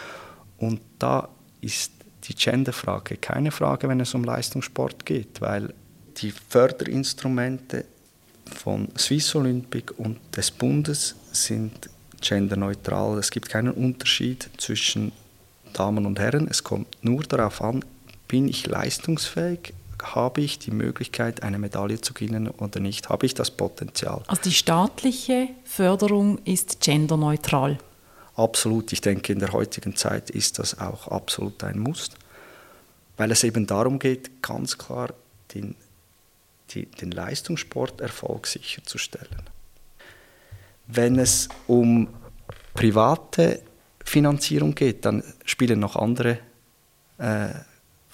Und 0.58 0.80
da 0.98 1.28
ist 1.60 1.92
die 2.24 2.34
Genderfrage 2.34 3.16
keine 3.16 3.50
Frage, 3.50 3.88
wenn 3.88 4.00
es 4.00 4.14
um 4.14 4.24
Leistungssport 4.24 5.06
geht, 5.06 5.40
weil 5.40 5.72
die 6.18 6.32
Förderinstrumente 6.48 7.84
von 8.56 8.88
Swiss 8.98 9.34
Olympic 9.34 9.92
und 9.96 10.18
des 10.36 10.50
Bundes 10.50 11.14
sind 11.32 11.88
genderneutral. 12.20 13.18
Es 13.18 13.30
gibt 13.30 13.48
keinen 13.48 13.72
Unterschied 13.72 14.50
zwischen 14.58 15.12
Damen 15.72 16.04
und 16.04 16.18
Herren. 16.18 16.48
Es 16.48 16.62
kommt 16.62 16.98
nur 17.02 17.22
darauf 17.22 17.62
an, 17.62 17.84
bin 18.28 18.48
ich 18.48 18.66
leistungsfähig, 18.66 19.72
habe 20.02 20.40
ich 20.40 20.58
die 20.58 20.70
Möglichkeit, 20.70 21.42
eine 21.42 21.58
Medaille 21.58 22.00
zu 22.00 22.14
gewinnen 22.14 22.48
oder 22.48 22.80
nicht? 22.80 23.08
Habe 23.08 23.26
ich 23.26 23.34
das 23.34 23.50
Potenzial? 23.50 24.22
Also 24.26 24.42
die 24.42 24.52
staatliche 24.52 25.48
Förderung 25.64 26.38
ist 26.44 26.80
genderneutral. 26.80 27.78
Absolut. 28.36 28.92
Ich 28.92 29.00
denke, 29.00 29.32
in 29.32 29.38
der 29.38 29.52
heutigen 29.52 29.96
Zeit 29.96 30.30
ist 30.30 30.58
das 30.58 30.78
auch 30.78 31.08
absolut 31.08 31.62
ein 31.64 31.78
Muss, 31.78 32.10
weil 33.16 33.30
es 33.30 33.44
eben 33.44 33.66
darum 33.66 33.98
geht, 33.98 34.42
ganz 34.42 34.78
klar 34.78 35.12
den, 35.54 35.74
die, 36.70 36.86
den 36.86 37.10
Leistungssporterfolg 37.10 38.46
sicherzustellen. 38.46 39.42
Wenn 40.86 41.18
es 41.18 41.48
um 41.66 42.08
private 42.74 43.60
Finanzierung 44.04 44.74
geht, 44.74 45.04
dann 45.04 45.22
spielen 45.44 45.78
noch 45.78 45.96
andere 45.96 46.38
äh, 47.18 47.50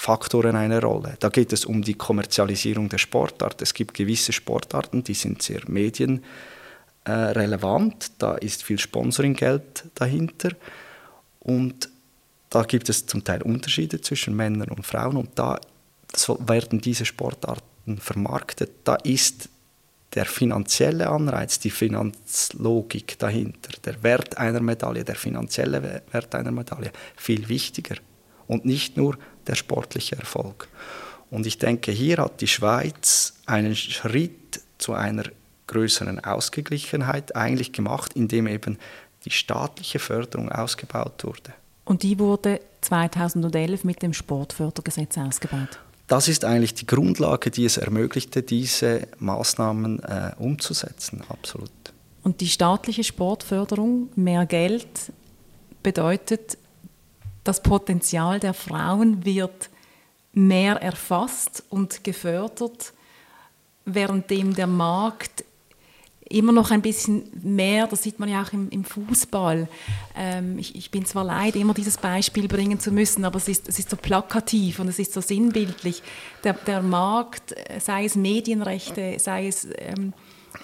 Faktoren 0.07 0.55
eine 0.55 0.81
Rolle. 0.81 1.17
Da 1.19 1.31
geht 1.31 1.53
es 1.53 1.65
um 1.65 1.83
die 1.83 1.95
Kommerzialisierung 1.95 2.89
der 2.89 2.99
Sportart. 2.99 3.61
Es 3.61 3.75
gibt 3.75 3.93
gewisse 3.93 4.33
Sportarten, 4.33 5.03
die 5.03 5.15
sind 5.15 5.43
sehr 5.43 5.63
medienrelevant. 5.67 8.13
Da 8.19 8.37
ist 8.37 8.63
viel 8.63 8.79
Sponsoringgeld 8.79 9.87
dahinter. 9.97 10.51
Und 11.41 11.89
da 12.51 12.63
gibt 12.63 12.89
es 12.89 13.05
zum 13.07 13.25
Teil 13.25 13.43
Unterschiede 13.43 14.01
zwischen 14.01 14.37
Männern 14.37 14.69
und 14.69 14.87
Frauen. 14.87 15.17
Und 15.17 15.31
da 15.35 15.59
werden 16.39 16.81
diese 16.81 17.05
Sportarten 17.05 17.99
vermarktet. 17.99 18.71
Da 18.85 18.95
ist 19.03 19.49
der 20.15 20.27
finanzielle 20.27 21.09
Anreiz, 21.09 21.59
die 21.59 21.71
Finanzlogik 21.71 23.19
dahinter, 23.19 23.73
der 23.85 24.01
Wert 24.05 24.39
einer 24.39 24.61
Medaille, 24.61 25.03
der 25.03 25.17
finanzielle 25.17 26.03
Wert 26.13 26.33
einer 26.37 26.53
Medaille 26.53 26.93
viel 27.17 27.49
wichtiger. 27.49 27.97
Und 28.47 28.65
nicht 28.65 28.97
nur 28.97 29.19
der 29.47 29.55
sportliche 29.55 30.17
Erfolg. 30.17 30.69
Und 31.31 31.47
ich 31.47 31.59
denke, 31.59 31.91
hier 31.93 32.19
hat 32.19 32.41
die 32.41 32.47
Schweiz 32.47 33.35
einen 33.47 33.75
Schritt 33.75 34.61
zu 34.79 34.93
einer 34.93 35.25
größeren 35.67 36.21
Ausgeglichenheit 36.25 37.35
eigentlich 37.35 37.73
gemacht, 37.73 38.13
indem 38.15 38.47
eben 38.47 38.79
die 39.25 39.31
staatliche 39.31 39.99
Förderung 39.99 40.51
ausgebaut 40.53 41.25
wurde. 41.25 41.53
Und 41.85 42.03
die 42.03 42.19
wurde 42.19 42.61
2011 42.83 43.85
mit 43.85 44.03
dem 44.03 44.13
Sportfördergesetz 44.13 45.19
ausgebaut? 45.19 45.81
Das 46.07 46.29
ist 46.29 46.45
eigentlich 46.45 46.75
die 46.75 46.87
Grundlage, 46.87 47.51
die 47.51 47.65
es 47.65 47.79
ermöglichte, 47.79 48.43
diese 48.43 49.09
Maßnahmen 49.19 50.01
äh, 50.05 50.33
umzusetzen, 50.39 51.23
absolut. 51.29 51.71
Und 52.23 52.41
die 52.41 52.49
staatliche 52.49 53.03
Sportförderung, 53.03 54.09
mehr 54.15 54.47
Geld, 54.47 55.13
bedeutet 55.83 56.59
das 57.47 57.63
Potenzial 57.63 58.41
der 58.41 58.55
Frauen 58.55 59.25
wird 59.25 59.71
mehr 60.33 60.77
erfasst 60.77 61.65
und 61.71 62.05
gefördert, 62.05 62.93
währenddem 63.85 64.55
der 64.55 64.67
Markt 64.67 65.45
immer 66.29 66.53
noch 66.53 66.71
ein 66.71 66.83
bisschen 66.83 67.31
mehr, 67.43 67.87
das 67.87 68.03
sieht 68.03 68.19
man 68.19 68.29
ja 68.29 68.43
auch 68.43 68.53
im, 68.53 68.69
im 68.71 68.85
Fußball. 68.85 69.69
Ähm, 70.17 70.59
ich, 70.59 70.75
ich, 70.75 70.91
bin 70.91 71.05
zwar 71.05 71.25
leid, 71.25 71.55
immer 71.57 71.73
dieses 71.73 71.99
Beispiel 71.99 72.49
bringen 72.49 72.81
zu 72.81 72.91
müssen, 72.91 73.25
aber 73.25 73.37
es 73.37 73.49
ist, 73.49 73.69
es 73.69 73.79
ist 73.79 73.91
so 73.91 73.97
plakativ 73.97 74.81
und 74.81 74.89
es 74.89 74.99
ist 74.99 75.13
so 75.13 75.21
sinnbildlich. 75.21 76.03
Der, 76.43 76.55
der 76.55 76.83
Markt, 76.83 77.55
sei 77.79 78.05
es 78.05 78.17
Medienrechte, 78.17 79.19
sei 79.19 79.47
es 79.47 79.69
ähm, 79.79 80.13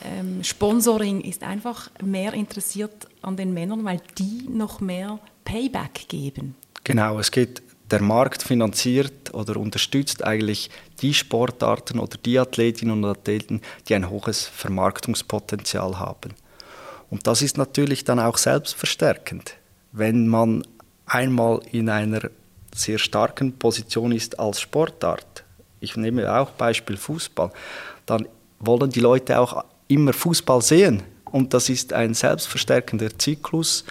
ähm, 0.04 0.42
Sponsoring, 0.42 1.20
ist 1.20 1.44
einfach 1.44 1.90
mehr 2.02 2.34
interessiert 2.34 3.08
an 3.22 3.36
den 3.36 3.54
Männern, 3.54 3.84
weil 3.84 4.00
die 4.18 4.48
noch 4.48 4.80
mehr 4.80 5.20
Payback 5.44 6.08
geben. 6.08 6.56
Genau, 6.84 7.18
es 7.18 7.30
geht, 7.30 7.62
der 7.90 8.02
Markt 8.02 8.42
finanziert 8.42 9.34
oder 9.34 9.56
unterstützt 9.56 10.24
eigentlich 10.24 10.70
die 11.00 11.12
Sportarten 11.12 11.98
oder 11.98 12.16
die 12.16 12.38
Athletinnen 12.38 13.04
und 13.04 13.10
Athleten, 13.10 13.60
die 13.88 13.94
ein 13.94 14.08
hohes 14.08 14.46
Vermarktungspotenzial 14.46 15.98
haben. 15.98 16.34
Und 17.10 17.26
das 17.26 17.42
ist 17.42 17.58
natürlich 17.58 18.04
dann 18.04 18.18
auch 18.18 18.38
selbstverstärkend. 18.38 19.56
Wenn 19.92 20.26
man 20.26 20.66
einmal 21.04 21.60
in 21.70 21.90
einer 21.90 22.30
sehr 22.74 22.98
starken 22.98 23.52
Position 23.58 24.12
ist 24.12 24.38
als 24.40 24.62
Sportart, 24.62 25.44
ich 25.80 25.96
nehme 25.96 26.32
auch 26.32 26.52
Beispiel 26.52 26.96
Fußball, 26.96 27.50
dann 28.06 28.26
wollen 28.60 28.90
die 28.90 29.00
Leute 29.00 29.38
auch 29.38 29.64
immer 29.88 30.14
Fußball 30.14 30.62
sehen. 30.62 31.02
Und 31.26 31.52
das 31.52 31.68
ist 31.68 31.92
ein 31.92 32.14
selbstverstärkender 32.14 33.18
Zyklus. 33.18 33.84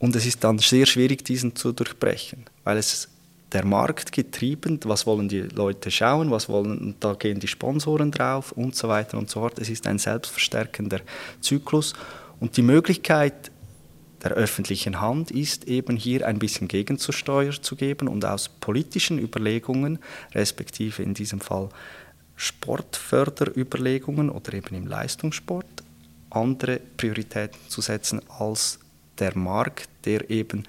Und 0.00 0.16
es 0.16 0.26
ist 0.26 0.42
dann 0.42 0.58
sehr 0.58 0.86
schwierig, 0.86 1.24
diesen 1.24 1.54
zu 1.54 1.72
durchbrechen, 1.72 2.46
weil 2.64 2.78
es 2.78 3.08
der 3.52 3.66
Markt 3.66 4.12
getrieben, 4.12 4.80
was 4.84 5.06
wollen 5.06 5.28
die 5.28 5.40
Leute 5.40 5.90
schauen, 5.90 6.30
was 6.30 6.48
wollen, 6.48 6.94
da 7.00 7.12
gehen 7.14 7.38
die 7.38 7.48
Sponsoren 7.48 8.10
drauf 8.10 8.52
und 8.52 8.74
so 8.74 8.88
weiter 8.88 9.18
und 9.18 9.28
so 9.28 9.40
fort. 9.40 9.58
Es 9.58 9.68
ist 9.68 9.86
ein 9.86 9.98
selbstverstärkender 9.98 11.00
Zyklus 11.40 11.92
und 12.40 12.56
die 12.56 12.62
Möglichkeit 12.62 13.50
der 14.22 14.32
öffentlichen 14.32 15.00
Hand 15.00 15.30
ist 15.30 15.68
eben 15.68 15.96
hier 15.96 16.26
ein 16.26 16.38
bisschen 16.38 16.66
Gegenzusteuer 16.68 17.52
zu 17.60 17.76
geben 17.76 18.08
und 18.08 18.24
aus 18.24 18.48
politischen 18.48 19.18
Überlegungen, 19.18 19.98
respektive 20.34 21.02
in 21.02 21.12
diesem 21.14 21.40
Fall 21.40 21.68
Sportförderüberlegungen 22.36 24.30
oder 24.30 24.54
eben 24.54 24.74
im 24.74 24.86
Leistungssport, 24.86 25.66
andere 26.30 26.80
Prioritäten 26.96 27.58
zu 27.68 27.82
setzen 27.82 28.22
als 28.28 28.78
der 29.18 29.36
Markt, 29.36 29.88
der 30.04 30.30
eben 30.30 30.64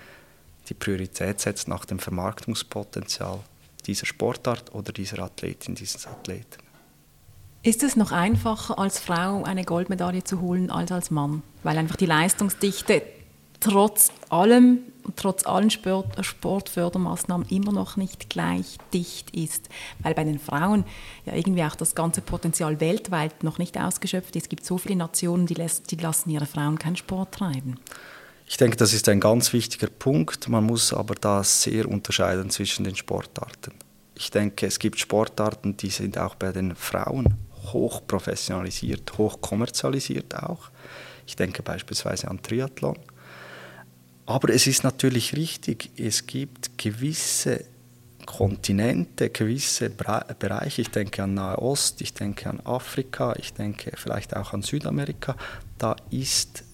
die 0.70 0.74
Priorität 0.74 1.40
setzt 1.40 1.68
nach 1.68 1.86
dem 1.86 2.00
Vermarktungspotenzial 2.00 3.40
dieser 3.86 4.06
Sportart 4.06 4.74
oder 4.74 4.92
dieser 4.92 5.20
Athletin, 5.20 5.76
dieses 5.76 6.06
Athleten. 6.06 6.62
Ist 7.64 7.84
es 7.84 7.96
noch 7.96 8.12
einfacher, 8.12 8.80
als 8.80 9.00
Frau 9.00 9.44
eine 9.44 9.64
Goldmedaille 9.64 10.24
zu 10.24 10.42
holen 10.42 10.72
als 10.72 10.92
als 10.92 11.12
Mann? 11.12 11.44
Weil 11.64 11.78
einfach 11.78 11.96
die 11.96 12.06
Leistungsdichte 12.06 13.04
trotz 13.60 14.12
allem 14.30 14.80
trotz 15.16 15.46
allen 15.46 15.70
Sport, 15.70 16.24
Sportfördermaßnahmen 16.24 17.48
immer 17.50 17.72
noch 17.72 17.98
nicht 17.98 18.30
gleich 18.30 18.78
dicht 18.94 19.32
ist. 19.36 19.70
Weil 20.00 20.14
bei 20.14 20.24
den 20.24 20.40
Frauen 20.40 20.86
ja 21.26 21.34
irgendwie 21.34 21.64
auch 21.64 21.76
das 21.76 21.96
ganze 21.96 22.22
Potenzial 22.22 22.80
weltweit 22.80 23.44
noch 23.44 23.58
nicht 23.58 23.78
ausgeschöpft 23.80 24.36
ist. 24.36 24.44
Es 24.44 24.50
gibt 24.50 24.66
so 24.66 24.78
viele 24.78 24.96
Nationen, 24.96 25.46
die, 25.46 25.54
lässt, 25.54 25.92
die 25.92 25.96
lassen 25.96 26.30
ihre 26.30 26.46
Frauen 26.46 26.80
keinen 26.80 26.96
Sport 26.96 27.34
treiben. 27.34 27.80
Ich 28.52 28.58
denke, 28.58 28.76
das 28.76 28.92
ist 28.92 29.08
ein 29.08 29.22
ganz 29.22 29.54
wichtiger 29.54 29.88
Punkt. 29.88 30.50
Man 30.50 30.66
muss 30.66 30.92
aber 30.92 31.16
da 31.16 31.42
sehr 31.42 31.88
unterscheiden 31.88 32.50
zwischen 32.50 32.84
den 32.84 32.98
Sportarten. 32.98 33.72
Ich 34.14 34.30
denke, 34.30 34.66
es 34.66 34.78
gibt 34.78 35.00
Sportarten, 35.00 35.78
die 35.78 35.90
sind 35.90 36.18
auch 36.18 36.36
bei 36.36 36.52
den 36.52 36.76
Frauen 36.76 37.38
hoch 37.72 38.06
professionalisiert, 38.06 39.18
hoch 39.18 39.40
kommerzialisiert 39.40 40.36
auch. 40.36 40.70
Ich 41.26 41.38
denke 41.38 41.64
beispielsweise 41.64 42.28
an 42.28 42.44
Triathlon. 42.44 43.00
Aber 44.26 44.50
es 44.50 44.68
ist 44.68 44.84
natürlich 44.84 45.34
richtig, 45.34 45.90
es 45.96 46.28
gibt 46.28 46.78
gewisse 46.78 47.64
Kontinente, 48.26 49.30
gewisse 49.30 49.90
Bereiche, 49.90 50.82
ich 50.82 50.92
denke 50.92 51.24
an 51.24 51.36
Nahe 51.36 51.58
Ost, 51.58 52.02
ich 52.02 52.14
denke 52.14 52.50
an 52.50 52.60
Afrika, 52.66 53.34
ich 53.38 53.54
denke 53.54 53.94
vielleicht 53.96 54.36
auch 54.36 54.52
an 54.52 54.62
Südamerika, 54.62 55.38
da 55.78 55.96
ist 56.10 56.66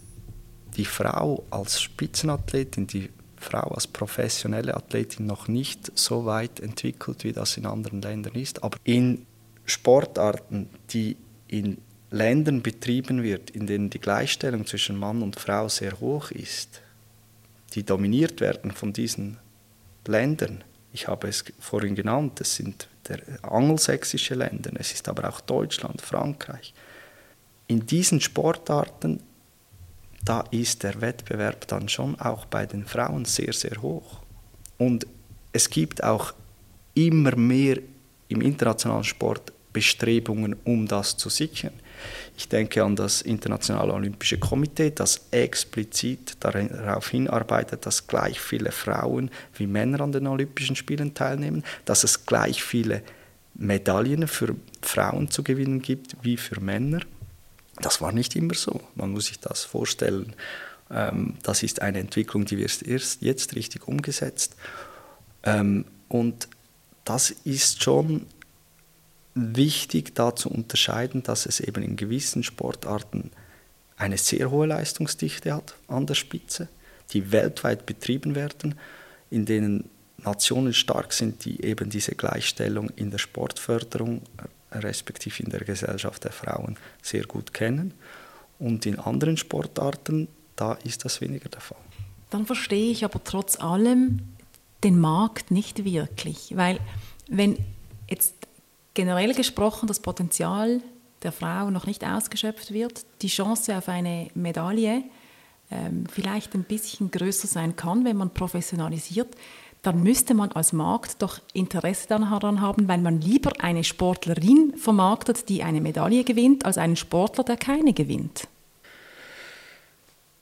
die 0.78 0.86
Frau 0.86 1.44
als 1.50 1.82
Spitzenathletin, 1.82 2.88
die 2.88 3.10
Frau 3.36 3.72
als 3.72 3.88
professionelle 3.88 4.76
Athletin 4.76 5.26
noch 5.26 5.48
nicht 5.48 5.92
so 5.98 6.26
weit 6.26 6.60
entwickelt, 6.60 7.24
wie 7.24 7.34
das 7.34 7.58
in 7.58 7.66
anderen 7.66 8.02
Ländern 8.02 8.36
ist. 8.36 8.64
Aber 8.64 8.78
in 8.84 9.26
Sportarten, 9.66 10.70
die 10.92 11.18
in 11.48 11.78
Ländern 12.10 12.62
betrieben 12.62 13.22
wird, 13.24 13.50
in 13.50 13.68
denen 13.68 13.90
die 13.90 14.00
Gleichstellung 14.00 14.66
zwischen 14.66 14.98
Mann 14.98 15.22
und 15.22 15.40
Frau 15.40 15.68
sehr 15.68 16.00
hoch 16.00 16.32
ist, 16.32 16.82
die 17.74 17.84
dominiert 17.84 18.40
werden 18.40 18.72
von 18.72 18.94
diesen 18.94 19.38
Ländern. 20.06 20.64
Ich 20.94 21.08
habe 21.08 21.28
es 21.28 21.44
vorhin 21.60 21.96
genannt, 21.96 22.40
es 22.40 22.56
sind 22.56 22.88
der 23.10 23.20
angelsächsische 23.44 24.36
Länder, 24.36 24.72
es 24.76 24.94
ist 24.94 25.08
aber 25.10 25.30
auch 25.30 25.42
Deutschland, 25.42 26.02
Frankreich. 26.02 26.74
In 27.68 27.86
diesen 27.86 28.22
Sportarten, 28.22 29.22
da 30.26 30.42
ist 30.52 30.84
der 30.84 31.02
Wettbewerb 31.02 31.68
dann 31.68 31.90
schon 31.90 32.20
auch 32.20 32.46
bei 32.46 32.66
den 32.66 32.86
Frauen 32.86 33.26
sehr, 33.26 33.54
sehr 33.54 33.82
hoch. 33.82 34.22
Und 34.78 35.08
es 35.54 35.70
gibt 35.70 36.04
auch 36.04 36.34
immer 36.94 37.36
mehr 37.36 37.78
im 38.28 38.42
internationalen 38.42 39.04
Sport 39.04 39.54
Bestrebungen, 39.78 40.56
um 40.64 40.88
das 40.88 41.18
zu 41.18 41.30
sichern. 41.30 41.74
Ich 42.36 42.50
denke 42.50 42.84
an 42.84 42.96
das 42.96 43.22
Internationale 43.22 43.94
Olympische 43.94 44.40
Komitee, 44.40 44.90
das 44.90 45.28
explizit 45.30 46.38
darauf 46.40 47.10
hinarbeitet, 47.10 47.86
dass 47.86 48.08
gleich 48.08 48.40
viele 48.40 48.72
Frauen 48.72 49.30
wie 49.56 49.68
Männer 49.68 50.02
an 50.02 50.12
den 50.12 50.26
Olympischen 50.26 50.76
Spielen 50.76 51.14
teilnehmen, 51.14 51.64
dass 51.86 52.04
es 52.04 52.26
gleich 52.26 52.64
viele 52.64 53.04
Medaillen 53.54 54.28
für 54.28 54.56
Frauen 54.82 55.30
zu 55.30 55.44
gewinnen 55.44 55.82
gibt 55.82 56.16
wie 56.24 56.38
für 56.38 56.60
Männer. 56.60 57.02
Das 57.82 58.02
war 58.02 58.12
nicht 58.12 58.36
immer 58.36 58.54
so. 58.54 58.82
Man 58.96 59.12
muss 59.12 59.28
sich 59.28 59.40
das 59.40 59.64
vorstellen. 59.64 60.36
Ähm, 60.90 61.36
das 61.44 61.64
ist 61.64 61.82
eine 61.82 62.00
Entwicklung, 62.00 62.46
die 62.46 62.58
wird 62.58 62.82
erst 62.82 63.22
jetzt 63.22 63.56
richtig 63.56 63.88
umgesetzt. 63.88 64.56
Ähm, 65.44 65.86
und 66.10 66.48
das 67.06 67.32
ist 67.32 67.84
schon 67.84 68.28
wichtig, 69.34 70.16
da 70.16 70.36
zu 70.36 70.50
unterscheiden, 70.50 71.24
dass 71.24 71.46
es 71.46 71.60
eben 71.60 71.84
in 71.84 71.96
gewissen 71.96 72.44
Sportarten 72.44 73.32
eine 73.98 74.18
sehr 74.18 74.52
hohe 74.52 74.68
Leistungsdichte 74.68 75.54
hat 75.54 75.76
an 75.88 76.06
der 76.06 76.16
Spitze, 76.16 76.68
die 77.12 77.32
weltweit 77.32 77.86
betrieben 77.86 78.36
werden, 78.36 78.76
in 79.30 79.46
denen 79.46 79.90
Nationen 80.18 80.74
stark 80.74 81.14
sind, 81.14 81.46
die 81.46 81.64
eben 81.64 81.90
diese 81.90 82.16
Gleichstellung 82.16 82.90
in 82.96 83.12
der 83.12 83.20
Sportförderung 83.20 84.22
respektive 84.84 85.44
in 85.44 85.50
der 85.50 85.62
Gesellschaft 85.62 86.24
der 86.24 86.32
Frauen 86.32 86.78
sehr 87.02 87.26
gut 87.26 87.54
kennen. 87.54 87.94
Und 88.60 88.86
in 88.86 89.00
anderen 89.00 89.38
Sportarten, 89.38 90.28
da 90.56 90.74
ist 90.84 91.06
das 91.06 91.22
weniger 91.22 91.50
der 91.50 91.62
Fall. 91.62 91.78
Dann 92.30 92.46
verstehe 92.46 92.92
ich 92.92 93.06
aber 93.06 93.24
trotz 93.24 93.60
allem 93.60 94.22
den 94.84 95.00
Markt 95.00 95.52
nicht 95.52 95.86
wirklich, 95.86 96.56
weil 96.56 96.80
wenn 97.30 97.58
jetzt 98.10 98.36
generell 98.94 99.34
gesprochen 99.34 99.88
das 99.88 100.00
Potenzial 100.00 100.82
der 101.24 101.32
Frau 101.32 101.70
noch 101.70 101.86
nicht 101.86 102.04
ausgeschöpft 102.04 102.74
wird, 102.74 103.06
die 103.22 103.28
Chance 103.28 103.78
auf 103.78 103.90
eine 103.90 104.30
Medaille 104.34 105.04
ähm, 105.70 106.06
vielleicht 106.12 106.54
ein 106.56 106.64
bisschen 106.64 107.12
größer 107.12 107.48
sein 107.48 107.76
kann, 107.76 108.06
wenn 108.06 108.18
man 108.18 108.34
professionalisiert, 108.34 109.36
dann 109.82 110.04
müsste 110.04 110.34
man 110.34 110.52
als 110.52 110.74
Markt 110.74 111.22
doch 111.22 111.40
Interesse 111.54 112.08
daran 112.08 112.62
haben, 112.62 112.88
weil 112.88 113.00
man 113.00 113.22
lieber 113.22 113.52
eine 113.60 113.84
Sportlerin 113.84 114.74
vermarktet, 114.78 115.50
die 115.50 115.64
eine 115.64 115.82
Medaille 115.82 116.24
gewinnt, 116.24 116.66
als 116.66 116.78
einen 116.78 116.96
Sportler, 116.96 117.44
der 117.44 117.58
keine 117.58 117.94
gewinnt. 117.94 118.48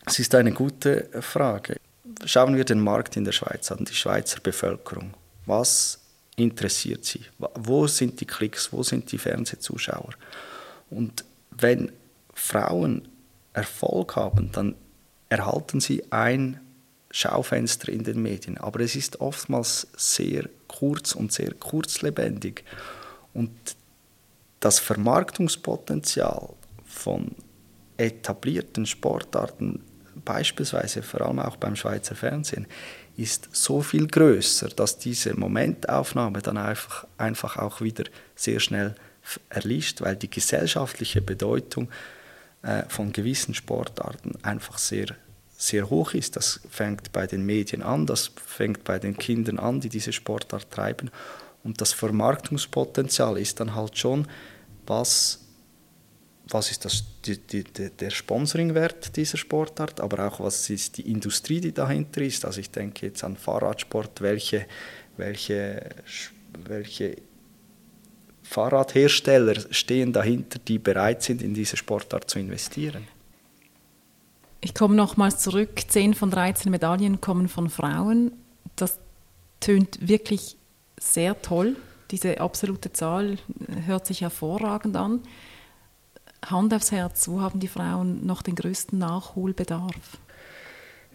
Es 0.06 0.19
ist 0.19 0.34
eine 0.36 0.52
gute 0.52 1.10
Frage. 1.21 1.78
Schauen 2.26 2.56
wir 2.56 2.65
den 2.65 2.80
Markt 2.80 3.17
in 3.17 3.26
der 3.26 3.32
Schweiz 3.32 3.71
an, 3.71 3.86
die 3.86 3.95
Schweizer 3.95 4.39
Bevölkerung. 4.39 5.13
Was 5.45 6.00
interessiert 6.36 7.06
sie? 7.06 7.21
Wo 7.56 7.88
sind 7.88 8.19
die 8.21 8.26
Klicks? 8.26 8.71
Wo 8.71 8.84
sind 8.84 9.12
die 9.12 9.17
Fernsehzuschauer? 9.17 10.13
Und 10.89 11.26
wenn 11.52 11.91
Frauen 12.34 13.08
Erfolg 13.54 14.15
haben, 14.15 14.52
dann 14.52 14.76
erhalten 15.30 15.80
sie 15.80 16.04
ein 16.12 16.60
Schaufenster 17.15 17.93
in 17.93 18.04
den 18.04 18.21
Medien. 18.21 18.58
Aber 18.58 18.82
es 18.82 18.93
ist 18.97 19.21
oftmals 19.21 19.88
sehr 19.95 20.49
kurz 20.67 21.15
und 21.15 21.32
sehr 21.32 21.54
kurzlebendig. 21.54 22.65
Und 23.34 23.51
das 24.60 24.80
Vermarktungspotenzial 24.80 26.49
von 26.86 27.32
etablierten 27.95 28.86
Sportarten, 28.86 29.82
beispielsweise 30.25 31.04
vor 31.04 31.21
allem 31.21 31.39
auch 31.39 31.56
beim 31.56 31.78
Schweizer 31.78 32.15
Fernsehen, 32.15 32.67
ist 33.15 33.47
so 33.54 33.80
viel 33.82 34.08
größer, 34.08 34.67
dass 34.67 34.97
diese 34.97 35.39
Momentaufnahme 35.39 36.41
dann 36.41 36.58
einfach, 36.58 37.08
einfach 37.17 37.56
auch 37.56 37.80
wieder 37.80 38.04
sehr 38.36 38.60
schnell 38.60 38.93
erlischt, 39.47 40.01
weil 40.01 40.17
die 40.17 40.30
gesellschaftliche 40.30 41.21
Bedeutung 41.21 41.89
äh, 42.62 42.84
von 42.89 43.13
gewissen 43.13 43.54
Sportarten 43.54 44.34
einfach 44.43 44.78
sehr, 44.78 45.15
sehr 45.58 45.89
hoch 45.89 46.13
ist. 46.13 46.36
Das 46.36 46.60
fängt 46.70 47.12
bei 47.12 47.28
den 47.28 47.46
Medien 47.46 47.82
an, 47.82 48.06
das 48.06 48.32
fängt 48.46 48.84
bei 48.84 49.00
den 49.00 49.18
Kindern 49.18 49.60
an, 49.60 49.80
die 49.80 49.89
diese 49.89 50.13
Sportart 50.13 50.70
treiben. 50.72 51.10
Und 51.63 51.82
das 51.82 51.94
Vermarktungspotenzial 51.94 53.38
ist 53.38 53.60
dann 53.60 53.74
halt 53.74 53.98
schon, 53.98 54.28
was 54.86 55.46
was 56.50 56.70
ist 56.70 56.86
das, 56.86 57.04
die, 57.26 57.38
die, 57.39 57.63
der 57.63 58.10
Sponsoringwert 58.10 59.15
dieser 59.15 59.38
Sportart, 59.38 60.00
aber 60.00 60.28
auch 60.28 60.39
was 60.39 60.70
ist 60.70 60.98
die 60.98 61.10
Industrie, 61.10 61.60
die 61.60 61.74
dahinter 61.74 62.22
ist. 62.22 62.46
Also 62.46 62.60
ich 62.60 62.70
denke 62.70 63.08
jetzt 63.08 63.24
an 63.24 63.36
Fahrradsport, 63.36 64.22
welche, 64.22 64.65
welche, 65.18 65.89
welche 66.68 67.15
Fahrradhersteller 68.44 69.56
stehen 69.72 70.13
dahinter, 70.13 70.60
die 70.60 70.78
bereit 70.78 71.24
sind, 71.24 71.41
in 71.41 71.54
diese 71.54 71.78
Sportart 71.78 72.30
zu 72.30 72.38
investieren. 72.38 73.08
Ich 74.65 74.73
komme 74.73 74.95
nochmals 74.95 75.38
zurück. 75.38 75.80
Zehn 75.89 76.15
von 76.15 76.32
13 76.32 76.71
Medaillen 76.71 77.21
kommen 77.21 77.49
von 77.49 77.69
Frauen. 77.69 78.32
Das 78.75 78.97
tönt 79.60 80.08
wirklich 80.08 80.58
sehr 80.99 81.39
toll. 81.39 81.75
Diese 82.10 82.41
absolute 82.41 82.91
Zahl 82.91 83.38
hört 83.86 84.08
sich 84.08 84.21
hervorragend 84.21 84.95
an. 84.95 85.21
Hand 86.43 86.73
aufs 86.73 86.91
Herz, 86.91 87.28
wo 87.28 87.41
haben 87.41 87.60
die 87.60 87.67
Frauen 87.67 88.25
noch 88.25 88.41
den 88.41 88.56
größten 88.56 88.97
Nachholbedarf? 88.97 90.17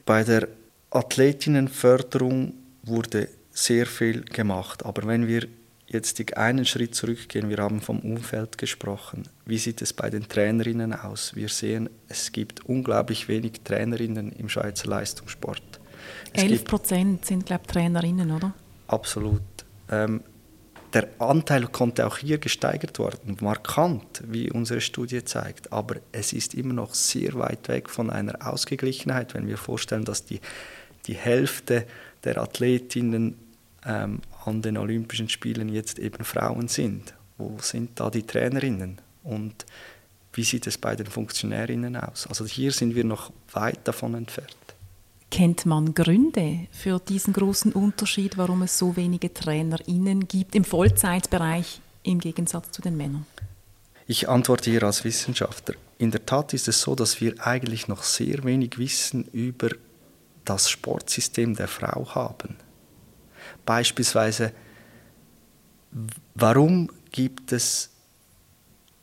Bei 0.07 0.23
der 0.23 0.47
Athletinnenförderung 0.91 2.55
wurde 2.85 3.29
sehr 3.51 3.87
viel 3.87 4.21
gemacht, 4.21 4.87
aber 4.87 5.09
wenn 5.09 5.27
wir 5.27 5.49
jetzt 5.91 6.37
einen 6.37 6.65
Schritt 6.65 6.95
zurückgehen, 6.95 7.49
wir 7.49 7.59
haben 7.59 7.81
vom 7.81 7.99
Umfeld 7.99 8.59
gesprochen. 8.59 9.25
Wie 9.45 9.59
sieht 9.59 9.83
es 9.83 9.93
bei 9.93 10.09
den 10.09 10.29
Trainerinnen 10.29 10.95
aus? 10.95 11.35
Wir 11.35 11.49
sehen, 11.49 11.91
es 12.09 12.33
gibt 12.33 12.65
unglaublich 12.65 13.29
wenig 13.29 13.63
Trainerinnen 13.65 14.33
im 14.33 14.49
Schweizer 14.49 14.89
Leistungssport. 14.89 15.81
Es 16.33 16.45
11 16.45 16.65
Prozent 16.65 17.27
sind, 17.27 17.47
glaube 17.47 17.65
ich, 17.67 17.73
Trainerinnen, 17.73 18.31
oder? 18.31 18.55
Absolut. 18.87 19.43
Ähm, 19.91 20.23
der 20.93 21.09
Anteil 21.19 21.67
konnte 21.67 22.07
auch 22.07 22.19
hier 22.19 22.39
gesteigert 22.39 22.99
werden, 22.99 23.37
markant, 23.41 24.23
wie 24.27 24.51
unsere 24.51 24.81
Studie 24.81 25.25
zeigt. 25.25 25.73
Aber 25.73 25.97
es 26.13 26.33
ist 26.33 26.55
immer 26.55 26.75
noch 26.75 26.95
sehr 26.95 27.35
weit 27.35 27.69
weg 27.69 27.91
von 27.91 28.11
einer 28.11 28.47
Ausgeglichenheit, 28.47 29.35
wenn 29.35 29.47
wir 29.47 29.57
vorstellen, 29.57 30.05
dass 30.05 30.25
die, 30.25 30.41
die 31.07 31.15
Hälfte 31.15 31.87
der 32.25 32.39
Athletinnen 32.39 33.37
ähm, 33.87 34.21
an 34.45 34.63
den 34.63 34.77
Olympischen 34.77 35.29
Spielen 35.29 35.69
jetzt 35.69 35.99
eben 35.99 36.25
Frauen 36.25 36.69
sind. 36.69 37.15
Wo 37.39 37.57
sind 37.61 37.99
da 37.99 38.11
die 38.11 38.23
Trainerinnen? 38.23 39.01
Und 39.23 39.67
wie 40.33 40.45
sieht 40.45 40.67
es 40.67 40.79
bei 40.79 40.95
den 40.97 41.07
Funktionärinnen 41.07 41.97
aus? 41.97 42.27
Also 42.27 42.47
hier 42.47 42.73
sind 42.73 42.95
wir 42.95 43.05
noch 43.05 43.33
weit 43.53 43.81
davon 43.85 44.15
entfernt. 44.15 44.57
Kennt 45.31 45.65
man 45.65 45.95
Gründe 45.95 46.67
für 46.73 46.99
diesen 46.99 47.33
großen 47.33 47.73
Unterschied, 47.73 48.37
warum 48.37 48.63
es 48.63 48.77
so 48.77 48.97
wenige 48.97 49.33
TrainerInnen 49.33 50.27
gibt 50.27 50.55
im 50.55 50.65
Vollzeitbereich 50.65 51.81
im 52.03 52.19
Gegensatz 52.19 52.73
zu 52.73 52.83
den 52.83 52.97
Männern? 52.97 53.27
Ich 54.07 54.29
antworte 54.29 54.71
hier 54.71 54.83
als 54.83 55.05
Wissenschaftler. 55.05 55.77
In 55.99 56.11
der 56.11 56.27
Tat 56.27 56.53
ist 56.53 56.67
es 56.67 56.81
so, 56.81 56.97
dass 56.97 57.21
wir 57.21 57.47
eigentlich 57.47 57.87
noch 57.87 58.03
sehr 58.03 58.43
wenig 58.43 58.77
Wissen 58.79 59.25
über 59.33 59.69
das 60.45 60.69
Sportsystem 60.69 61.55
der 61.55 61.69
Frau 61.69 62.15
haben. 62.15 62.57
Beispielsweise, 63.65 64.53
warum 66.35 66.91
gibt 67.11 67.53
es 67.53 67.91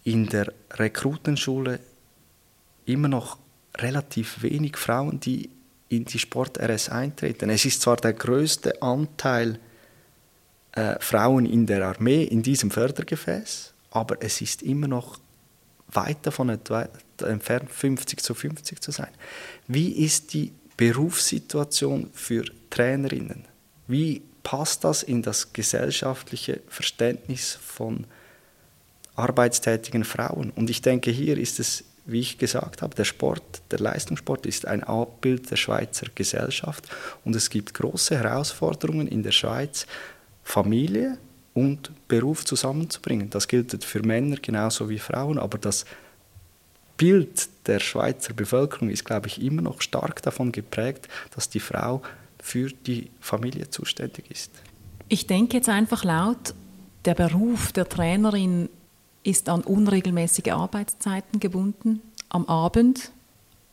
in 0.04 0.28
der 0.28 0.54
Rekrutenschule 0.72 1.80
immer 2.86 3.10
noch 3.10 3.38
relativ 3.78 4.42
wenig 4.42 4.78
Frauen, 4.78 5.20
die 5.20 5.50
in 5.90 6.06
die 6.06 6.20
Sport-RS 6.20 6.90
eintreten. 6.90 7.50
Es 7.50 7.66
ist 7.66 7.82
zwar 7.82 7.98
der 7.98 8.14
größte 8.14 8.82
Anteil 8.82 9.60
äh, 10.74 10.96
Frauen 11.00 11.46
in 11.46 11.66
der 11.66 11.86
Armee 11.86 12.24
in 12.24 12.44
diesem 12.44 12.72
Fördergefäß, 12.72 13.74
aber 13.92 14.18
es 14.22 14.42
ist 14.42 14.64
immer 14.64 14.88
noch 14.88 15.20
weit 15.90 16.26
davon 16.26 16.50
entfernt, 16.50 17.72
50 17.72 18.22
zu 18.22 18.34
50 18.34 18.82
zu 18.82 18.92
sein. 18.92 19.12
Wie 19.68 19.92
ist 19.92 20.34
die 20.34 20.52
Berufssituation 20.76 22.10
für 22.14 22.44
Trainerinnen? 22.70 23.46
Wie 23.88 24.22
passt 24.48 24.86
das 24.86 25.04
in 25.04 25.22
das 25.22 25.52
gesellschaftliche 25.52 26.62
Verständnis 26.70 27.60
von 27.62 28.06
arbeitstätigen 29.18 30.06
Frauen? 30.06 30.52
Und 30.52 30.70
ich 30.70 30.82
denke, 30.82 31.12
hier 31.12 31.38
ist 31.38 31.60
es 31.60 31.84
wie 32.06 32.22
ich 32.22 32.38
gesagt 32.38 32.82
habe, 32.82 32.96
der 32.96 33.04
Sport, 33.04 33.44
der 33.70 33.80
Leistungssport 33.80 34.46
ist 34.46 34.66
ein 34.66 34.86
Abbild 34.86 35.52
der 35.52 35.58
Schweizer 35.58 36.08
Gesellschaft 36.16 36.88
und 37.26 37.36
es 37.36 37.50
gibt 37.50 37.74
große 37.74 38.16
Herausforderungen 38.16 39.10
in 39.10 39.24
der 39.24 39.34
Schweiz, 39.34 39.86
Familie 40.42 41.18
und 41.54 41.92
Beruf 42.08 42.46
zusammenzubringen. 42.46 43.30
Das 43.30 43.50
gilt 43.50 43.84
für 43.84 44.04
Männer 44.04 44.38
genauso 44.38 44.90
wie 44.90 45.00
Frauen, 45.00 45.38
aber 45.38 45.58
das 45.58 45.84
Bild 46.96 47.50
der 47.66 47.82
Schweizer 47.82 48.34
Bevölkerung 48.34 48.90
ist, 48.90 49.04
glaube 49.04 49.28
ich, 49.28 49.42
immer 49.42 49.62
noch 49.62 49.82
stark 49.82 50.22
davon 50.22 50.54
geprägt, 50.54 51.10
dass 51.36 51.50
die 51.50 51.60
Frau 51.60 52.02
für 52.40 52.70
die 52.70 53.10
Familie 53.20 53.70
zuständig 53.70 54.30
ist. 54.32 54.52
Ich 55.10 55.28
denke 55.28 55.58
jetzt 55.58 55.70
einfach 55.70 56.04
laut, 56.04 56.54
der 57.06 57.16
Beruf 57.16 57.72
der 57.72 57.88
Trainerin 57.88 58.70
ist 59.24 59.50
an 59.50 59.62
unregelmäßige 59.62 60.52
Arbeitszeiten 60.52 61.40
gebunden, 61.40 62.02
am 62.30 62.46
Abend, 62.46 63.12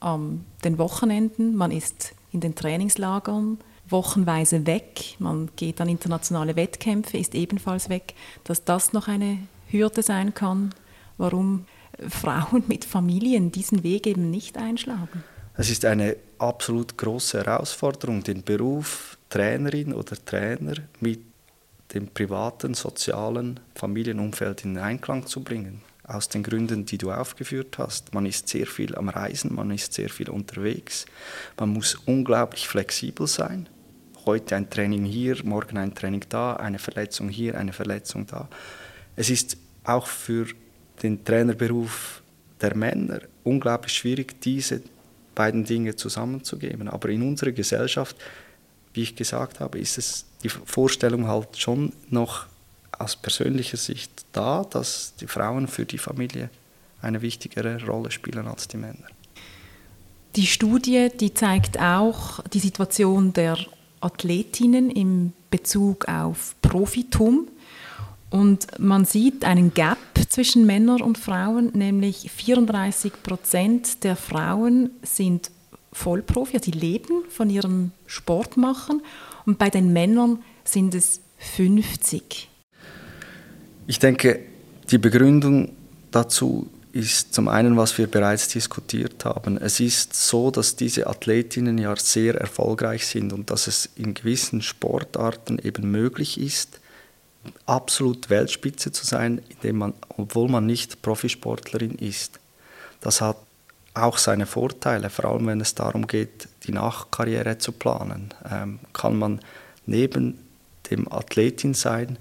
an 0.01 0.45
den 0.65 0.79
Wochenenden, 0.79 1.57
man 1.57 1.71
ist 1.71 2.15
in 2.33 2.41
den 2.41 2.55
Trainingslagern 2.55 3.59
wochenweise 3.89 4.67
weg, 4.67 5.17
man 5.19 5.51
geht 5.57 5.81
an 5.81 5.89
internationale 5.89 6.57
Wettkämpfe, 6.57 7.19
ist 7.19 7.35
ebenfalls 7.35 7.89
weg, 7.89 8.15
dass 8.45 8.65
das 8.65 8.93
noch 8.93 9.09
eine 9.09 9.39
Hürde 9.69 10.03
sein 10.03 10.35
kann, 10.35 10.75
warum 11.19 11.67
Frauen 12.09 12.65
mit 12.67 12.85
Familien 12.85 13.53
diesen 13.53 13.83
Weg 13.83 14.07
eben 14.07 14.31
nicht 14.31 14.57
einschlagen. 14.57 15.23
Es 15.57 15.71
ist 15.71 15.85
eine 15.85 16.17
absolut 16.49 16.97
große 16.97 17.39
Herausforderung, 17.39 18.23
den 18.23 18.43
Beruf 18.43 19.19
Trainerin 19.29 19.93
oder 19.93 20.17
Trainer 20.25 20.75
mit 21.01 21.21
dem 21.93 22.09
privaten, 22.09 22.75
sozialen 22.75 23.61
Familienumfeld 23.75 24.65
in 24.65 24.79
Einklang 24.79 25.27
zu 25.27 25.43
bringen. 25.43 25.83
Aus 26.07 26.29
den 26.29 26.43
Gründen, 26.43 26.85
die 26.85 26.99
du 26.99 27.11
aufgeführt 27.11 27.79
hast. 27.79 28.13
Man 28.13 28.27
ist 28.27 28.49
sehr 28.49 28.67
viel 28.67 28.95
am 28.95 29.09
Reisen, 29.09 29.55
man 29.55 29.71
ist 29.71 29.95
sehr 29.95 30.11
viel 30.11 30.29
unterwegs. 30.29 31.07
Man 31.59 31.71
muss 31.71 31.95
unglaublich 32.07 32.69
flexibel 32.69 33.27
sein. 33.27 33.69
Heute 34.27 34.57
ein 34.57 34.69
Training 34.69 35.05
hier, 35.05 35.43
morgen 35.45 35.79
ein 35.79 35.95
Training 35.95 36.25
da, 36.29 36.57
eine 36.57 36.79
Verletzung 36.79 37.29
hier, 37.29 37.59
eine 37.59 37.73
Verletzung 37.73 38.27
da. 38.27 38.49
Es 39.17 39.31
ist 39.31 39.57
auch 39.85 40.07
für 40.07 40.47
den 41.03 41.25
Trainerberuf 41.25 42.23
der 42.61 42.77
Männer 42.77 43.21
unglaublich 43.43 43.95
schwierig, 43.95 44.41
diese 44.41 44.83
beiden 45.35 45.65
Dinge 45.65 45.97
zusammenzugeben. 45.97 46.89
Aber 46.89 47.09
in 47.09 47.23
unserer 47.23 47.53
Gesellschaft 47.53 48.17
wie 48.95 49.03
ich 49.03 49.17
gesagt 49.17 49.61
habe, 49.61 49.79
ist 49.79 49.99
es 49.99 50.25
die 50.43 50.49
Vorstellung 50.49 51.27
halt 51.27 51.59
schon 51.59 51.93
noch 52.11 52.47
aus 52.97 53.17
persönlicher 53.17 53.77
Sicht 53.77 54.25
da, 54.33 54.65
dass 54.65 55.15
die 55.21 55.27
Frauen 55.27 55.67
für 55.67 55.85
die 55.85 55.99
Familie 55.99 56.49
eine 57.03 57.21
wichtigere 57.21 57.85
Rolle 57.85 58.11
spielen 58.11 58.47
als 58.47 58.69
die 58.69 58.77
Männer. 58.77 59.07
Die 60.37 60.47
Studie, 60.47 61.09
die 61.21 61.35
zeigt 61.35 61.79
auch 61.79 62.41
die 62.53 62.61
Situation 62.61 63.33
der 63.33 63.59
Athletinnen 64.01 64.91
im 64.91 65.33
Bezug 65.51 66.09
auf 66.09 66.55
Profitum. 66.63 67.49
Und 68.35 68.67
man 68.81 69.05
sieht 69.05 69.45
einen 69.45 69.75
Gap 69.75 69.97
zwischen 70.29 70.67
Männern 70.67 71.03
und 71.03 71.19
Frauen, 71.19 71.71
nämlich 71.73 72.33
34 72.33 73.13
Prozent 73.23 74.03
der 74.03 74.17
Frauen 74.17 74.91
sind 75.05 75.53
Vollprofi, 75.93 76.57
also 76.57 76.69
die 76.69 76.77
leben 76.77 77.23
von 77.29 77.49
ihrem 77.49 77.93
Sport 78.07 78.57
machen. 78.57 79.03
Und 79.47 79.59
bei 79.59 79.71
den 79.71 79.93
Männern 79.93 80.43
sind 80.65 80.97
es 80.97 81.21
50. 81.39 82.51
Ich 83.87 84.01
denke, 84.01 84.41
die 84.91 84.99
Begründung 84.99 85.71
dazu 86.11 86.69
ist 86.91 87.35
zum 87.35 87.47
einen, 87.47 87.77
was 87.77 87.97
wir 87.99 88.09
bereits 88.09 88.49
diskutiert 88.49 89.25
haben. 89.25 89.59
Es 89.59 89.79
ist 89.79 90.13
so, 90.13 90.51
dass 90.51 90.75
diese 90.75 91.07
Athletinnen 91.07 91.79
ja 91.79 91.95
sehr 91.95 92.35
erfolgreich 92.35 93.07
sind 93.07 93.33
und 93.33 93.53
dass 93.53 93.69
es 93.69 93.89
in 93.95 94.13
gewissen 94.13 94.61
Sportarten 94.61 95.61
eben 95.61 95.89
möglich 95.89 96.41
ist, 96.41 96.81
absolut 97.67 98.31
Weltspitze 98.31 98.93
zu 98.93 99.05
sein, 99.05 99.43
indem 99.49 99.79
man, 99.79 99.95
obwohl 100.17 100.49
man 100.49 100.67
nicht 100.67 101.03
Profisportlerin 101.03 101.97
ist. 101.97 102.41
Das 103.01 103.21
hat 103.21 103.37
auch 103.95 104.19
seine 104.19 104.47
Vorteile, 104.47 105.09
vor 105.09 105.27
allem 105.27 105.47
wenn 105.47 105.61
es 105.61 105.75
darum 105.75 106.07
geht, 106.07 106.49
die 106.65 106.73
Nachkarriere 106.73 107.59
zu 107.59 107.73
planen. 107.73 108.35
Ähm, 108.51 108.81
kann 108.93 109.17
man 109.17 109.41
neben 109.87 110.39
dem 110.91 111.11
Athletin-Sein 111.11 112.19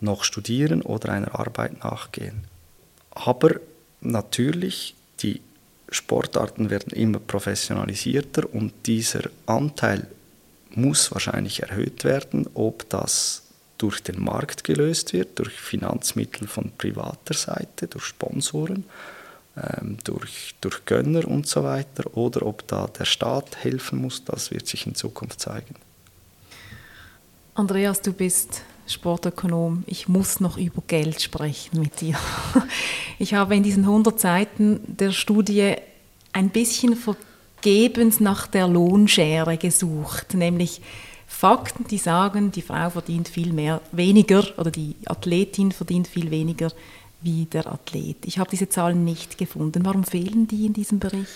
noch 0.00 0.24
studieren 0.24 0.82
oder 0.82 1.12
einer 1.12 1.38
Arbeit 1.38 1.84
nachgehen. 1.84 2.44
Aber 3.10 3.56
natürlich, 4.00 4.94
die 5.20 5.40
Sportarten 5.90 6.70
werden 6.70 6.92
immer 6.92 7.18
professionalisierter 7.18 8.52
und 8.52 8.72
dieser 8.86 9.28
Anteil 9.46 10.06
muss 10.74 11.12
wahrscheinlich 11.12 11.62
erhöht 11.62 12.04
werden, 12.04 12.48
ob 12.54 12.88
das 12.88 13.42
durch 13.82 14.02
den 14.02 14.22
Markt 14.22 14.64
gelöst 14.64 15.12
wird, 15.12 15.38
durch 15.38 15.52
Finanzmittel 15.52 16.46
von 16.46 16.72
privater 16.76 17.34
Seite, 17.34 17.86
durch 17.86 18.04
Sponsoren 18.04 18.84
ähm, 19.56 19.96
durch, 20.04 20.54
durch 20.60 20.84
Gönner 20.84 21.26
und 21.26 21.46
so 21.46 21.64
weiter 21.64 22.16
oder 22.16 22.46
ob 22.46 22.66
da 22.68 22.86
der 22.86 23.04
Staat 23.04 23.56
helfen 23.64 24.00
muss, 24.00 24.24
das 24.24 24.50
wird 24.50 24.66
sich 24.66 24.86
in 24.86 24.94
Zukunft 24.94 25.40
zeigen. 25.40 25.74
Andreas, 27.54 28.00
du 28.00 28.12
bist 28.12 28.62
Sportökonom. 28.86 29.84
Ich 29.86 30.08
muss 30.08 30.40
noch 30.40 30.56
über 30.56 30.82
Geld 30.86 31.20
sprechen 31.20 31.80
mit 31.80 32.00
dir. 32.00 32.16
Ich 33.18 33.34
habe 33.34 33.54
in 33.54 33.62
diesen 33.62 33.82
100 33.82 34.18
Seiten 34.18 34.80
der 34.86 35.12
Studie 35.12 35.74
ein 36.32 36.48
bisschen 36.48 36.96
vergebens 36.96 38.18
nach 38.18 38.46
der 38.46 38.66
Lohnschere 38.66 39.58
gesucht, 39.58 40.32
nämlich 40.32 40.80
Fakten, 41.40 41.86
die 41.86 41.96
sagen, 41.96 42.52
die 42.52 42.60
Frau 42.60 42.90
verdient 42.90 43.26
viel 43.26 43.54
mehr, 43.54 43.80
weniger 43.92 44.44
oder 44.58 44.70
die 44.70 44.94
Athletin 45.06 45.72
verdient 45.72 46.06
viel 46.06 46.30
weniger 46.30 46.70
wie 47.22 47.46
der 47.46 47.66
Athlet. 47.66 48.26
Ich 48.26 48.38
habe 48.38 48.50
diese 48.50 48.68
Zahlen 48.68 49.06
nicht 49.06 49.38
gefunden. 49.38 49.82
Warum 49.86 50.04
fehlen 50.04 50.46
die 50.46 50.66
in 50.66 50.74
diesem 50.74 50.98
Bericht? 50.98 51.32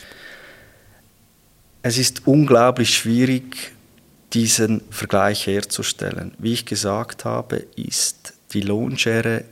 Es 1.81 1.97
ist 1.97 2.27
unglaublich 2.27 2.95
schwierig, 2.95 3.73
diesen 4.35 4.83
Vergleich 4.91 5.47
herzustellen. 5.47 6.35
Wie 6.37 6.53
ich 6.53 6.67
gesagt 6.67 7.25
habe, 7.25 7.65
ist 7.75 8.35
die 8.53 8.61
Lohnschere 8.61 9.45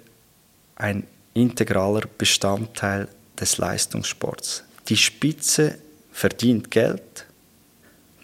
ein 0.77 1.05
integraler 1.33 2.03
Bestandteil 2.19 3.09
des 3.41 3.57
Leistungssports. 3.57 4.65
Die 4.88 4.99
Spitze 4.99 5.79
verdient 6.12 6.71
Geld, 6.71 7.25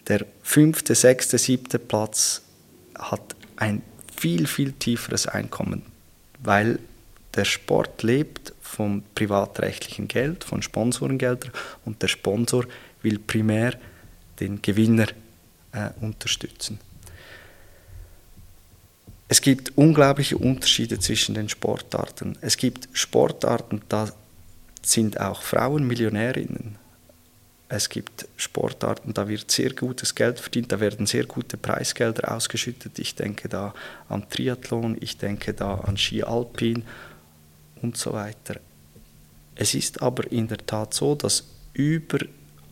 der 0.09 0.25
fünfte, 0.41 0.95
sechste, 0.95 1.37
siebte 1.37 1.79
Platz 1.79 2.41
hat 2.97 3.35
ein 3.55 3.81
viel, 4.17 4.47
viel 4.47 4.73
tieferes 4.73 5.27
Einkommen, 5.27 5.83
weil 6.43 6.79
der 7.35 7.45
Sport 7.45 8.03
lebt 8.03 8.53
vom 8.61 9.03
privatrechtlichen 9.15 10.07
Geld, 10.07 10.43
von 10.43 10.61
Sponsorengeldern 10.61 11.51
und 11.85 12.01
der 12.01 12.07
Sponsor 12.07 12.65
will 13.01 13.19
primär 13.19 13.77
den 14.39 14.61
Gewinner 14.61 15.07
äh, 15.71 15.89
unterstützen. 16.01 16.79
Es 19.27 19.41
gibt 19.41 19.77
unglaubliche 19.77 20.37
Unterschiede 20.39 20.97
zwischen 20.99 21.35
den 21.35 21.49
Sportarten. 21.49 22.35
Es 22.41 22.57
gibt 22.57 22.89
Sportarten, 22.93 23.81
da 23.87 24.11
sind 24.81 25.19
auch 25.19 25.43
Frauen 25.43 25.85
Millionärinnen. 25.85 26.77
Es 27.71 27.87
gibt 27.87 28.27
Sportarten, 28.35 29.13
da 29.13 29.27
wird 29.27 29.51
sehr 29.51 29.73
gutes 29.73 30.15
Geld 30.15 30.39
verdient, 30.39 30.71
da 30.71 30.79
werden 30.79 31.05
sehr 31.05 31.25
gute 31.25 31.55
Preisgelder 31.55 32.35
ausgeschüttet. 32.35 32.97
Ich 32.97 33.13
denke 33.13 33.47
da 33.47 33.75
an 34.09 34.27
Triathlon, 34.27 34.97
ich 34.99 35.17
denke 35.19 35.53
da 35.53 35.75
an 35.75 35.95
Ski 35.95 36.23
Alpin 36.23 36.83
und 37.83 37.95
so 37.95 38.11
weiter. 38.13 38.55
Es 39.53 39.75
ist 39.75 40.01
aber 40.01 40.31
in 40.31 40.47
der 40.47 40.65
Tat 40.65 40.95
so, 40.95 41.13
dass 41.13 41.43
über 41.73 42.17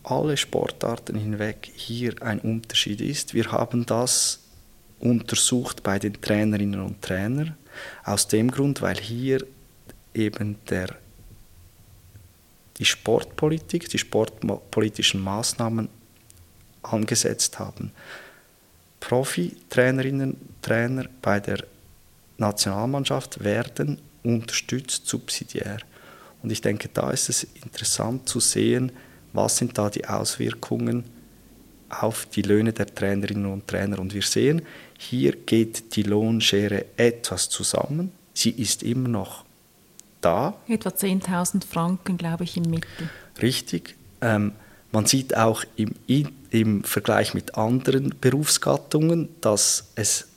alle 0.02 0.36
Sportarten 0.36 1.16
hinweg 1.16 1.70
hier 1.74 2.20
ein 2.20 2.40
Unterschied 2.40 3.00
ist. 3.00 3.34
Wir 3.34 3.52
haben 3.52 3.86
das 3.86 4.40
untersucht 4.98 5.84
bei 5.84 6.00
den 6.00 6.20
Trainerinnen 6.20 6.80
und 6.80 7.02
Trainern, 7.02 7.56
aus 8.02 8.26
dem 8.26 8.50
Grund, 8.50 8.82
weil 8.82 8.96
hier 8.96 9.46
eben 10.12 10.56
der 10.68 10.88
die 12.78 12.84
Sportpolitik, 12.84 13.88
die 13.88 13.98
sportpolitischen 13.98 15.22
Maßnahmen 15.22 15.88
angesetzt 16.82 17.58
haben. 17.58 17.92
Profi-Trainerinnen 19.00 20.36
Trainer 20.62 21.06
bei 21.22 21.40
der 21.40 21.64
Nationalmannschaft 22.36 23.42
werden 23.42 23.98
unterstützt 24.22 25.06
subsidiär. 25.06 25.78
Und 26.42 26.52
ich 26.52 26.60
denke, 26.60 26.88
da 26.92 27.10
ist 27.10 27.28
es 27.28 27.44
interessant 27.62 28.28
zu 28.28 28.40
sehen, 28.40 28.92
was 29.32 29.56
sind 29.56 29.76
da 29.76 29.90
die 29.90 30.06
Auswirkungen 30.06 31.04
auf 31.88 32.26
die 32.26 32.42
Löhne 32.42 32.72
der 32.72 32.86
Trainerinnen 32.86 33.46
und 33.46 33.66
Trainer. 33.66 33.98
Und 33.98 34.14
wir 34.14 34.22
sehen, 34.22 34.62
hier 34.98 35.32
geht 35.32 35.96
die 35.96 36.02
Lohnschere 36.02 36.84
etwas 36.96 37.48
zusammen. 37.48 38.12
Sie 38.34 38.50
ist 38.50 38.82
immer 38.82 39.08
noch 39.08 39.44
da. 40.20 40.54
Etwa 40.68 40.90
10.000 40.90 41.66
Franken, 41.66 42.16
glaube 42.16 42.44
ich, 42.44 42.56
im 42.56 42.64
Mittel. 42.64 43.08
Richtig. 43.40 43.96
Ähm, 44.20 44.52
man 44.90 45.06
sieht 45.06 45.36
auch 45.36 45.64
im, 45.76 45.94
im 46.50 46.84
Vergleich 46.84 47.34
mit 47.34 47.56
anderen 47.56 48.14
Berufsgattungen, 48.20 49.28
dass 49.40 49.90
es 49.94 50.28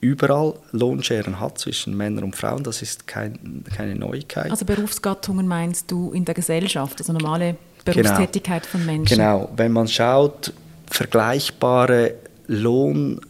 überall 0.00 0.54
Lohnscheren 0.72 1.40
hat 1.40 1.58
zwischen 1.58 1.96
Männern 1.96 2.24
und 2.24 2.36
Frauen. 2.36 2.62
Das 2.62 2.82
ist 2.82 3.06
kein, 3.06 3.64
keine 3.74 3.94
Neuigkeit. 3.94 4.50
Also 4.50 4.64
Berufsgattungen 4.64 5.48
meinst 5.48 5.90
du 5.90 6.12
in 6.12 6.24
der 6.24 6.34
Gesellschaft, 6.34 7.00
also 7.00 7.12
normale 7.12 7.56
Berufstätigkeit 7.84 8.62
genau. 8.62 8.70
von 8.70 8.86
Menschen? 8.86 9.16
Genau. 9.16 9.48
Wenn 9.56 9.72
man 9.72 9.88
schaut, 9.88 10.52
vergleichbare 10.86 12.14
Lohn 12.46 13.20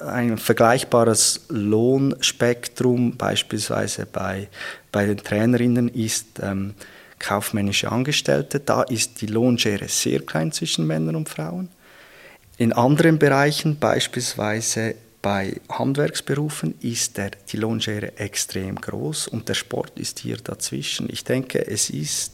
ein 0.00 0.38
vergleichbares 0.38 1.42
Lohnspektrum 1.48 3.16
beispielsweise 3.16 4.06
bei, 4.06 4.48
bei 4.92 5.06
den 5.06 5.18
Trainerinnen 5.18 5.88
ist 5.88 6.40
ähm, 6.42 6.74
kaufmännische 7.18 7.92
Angestellte. 7.92 8.60
Da 8.60 8.82
ist 8.82 9.20
die 9.20 9.26
Lohnschere 9.26 9.88
sehr 9.88 10.20
klein 10.20 10.52
zwischen 10.52 10.86
Männern 10.86 11.16
und 11.16 11.28
Frauen. 11.28 11.68
In 12.56 12.72
anderen 12.72 13.18
Bereichen, 13.18 13.78
beispielsweise 13.78 14.94
bei 15.22 15.60
Handwerksberufen, 15.68 16.74
ist 16.80 17.16
der, 17.16 17.30
die 17.50 17.56
Lohnschere 17.56 18.18
extrem 18.18 18.76
groß 18.76 19.28
und 19.28 19.48
der 19.48 19.54
Sport 19.54 19.98
ist 19.98 20.18
hier 20.18 20.36
dazwischen. 20.38 21.08
Ich 21.10 21.24
denke, 21.24 21.66
es 21.66 21.90
ist 21.90 22.32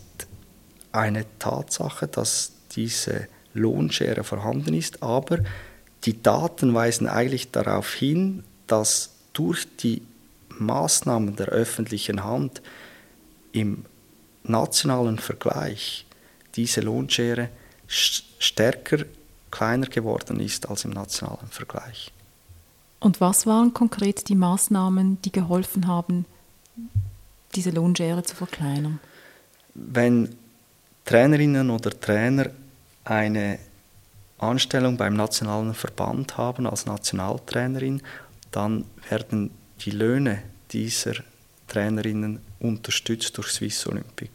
eine 0.93 1.27
Tatsache, 1.39 2.09
dass 2.09 2.53
diese 2.73 3.29
Lohnschere 3.55 4.25
vorhanden 4.25 4.75
ist, 4.75 5.03
aber 5.03 5.39
die 6.05 6.23
Daten 6.23 6.75
weisen 6.75 7.09
eigentlich 7.09 7.51
darauf 7.51 7.93
hin, 7.93 8.45
dass 8.67 9.11
durch 9.33 9.67
die 9.77 10.03
Maßnahmen 10.59 11.37
der 11.37 11.49
öffentlichen 11.49 12.25
Hand 12.25 12.63
im 13.53 13.85
nationalen 14.45 15.19
Vergleich 15.19 16.07
diese 16.55 16.81
Lohnschere 16.81 17.49
stärker 17.87 19.05
kleiner 19.51 19.87
geworden 19.87 20.41
ist 20.41 20.69
als 20.69 20.85
im 20.85 20.91
nationalen 20.91 21.49
Vergleich. 21.49 22.13
Und 23.01 23.21
was 23.21 23.47
waren 23.47 23.73
konkret 23.73 24.29
die 24.29 24.35
Maßnahmen, 24.35 25.21
die 25.23 25.33
geholfen 25.33 25.87
haben, 25.87 26.25
diese 27.55 27.71
Lohnschere 27.71 28.23
zu 28.23 28.35
verkleinern? 28.35 29.01
Wenn 29.75 30.35
Trainerinnen 31.05 31.71
oder 31.71 31.91
Trainer 31.91 32.51
eine 33.05 33.59
Anstellung 34.39 34.97
beim 34.97 35.15
nationalen 35.15 35.75
Verband 35.75 36.37
haben 36.37 36.67
als 36.67 36.87
Nationaltrainerin, 36.87 38.03
dann 38.51 38.85
werden 39.09 39.51
die 39.81 39.91
Löhne 39.91 40.43
dieser 40.73 41.15
Trainerinnen 41.69 42.41
unterstützt 42.61 43.37
durch 43.37 43.49
Swiss 43.49 43.87
Olympic. 43.87 44.31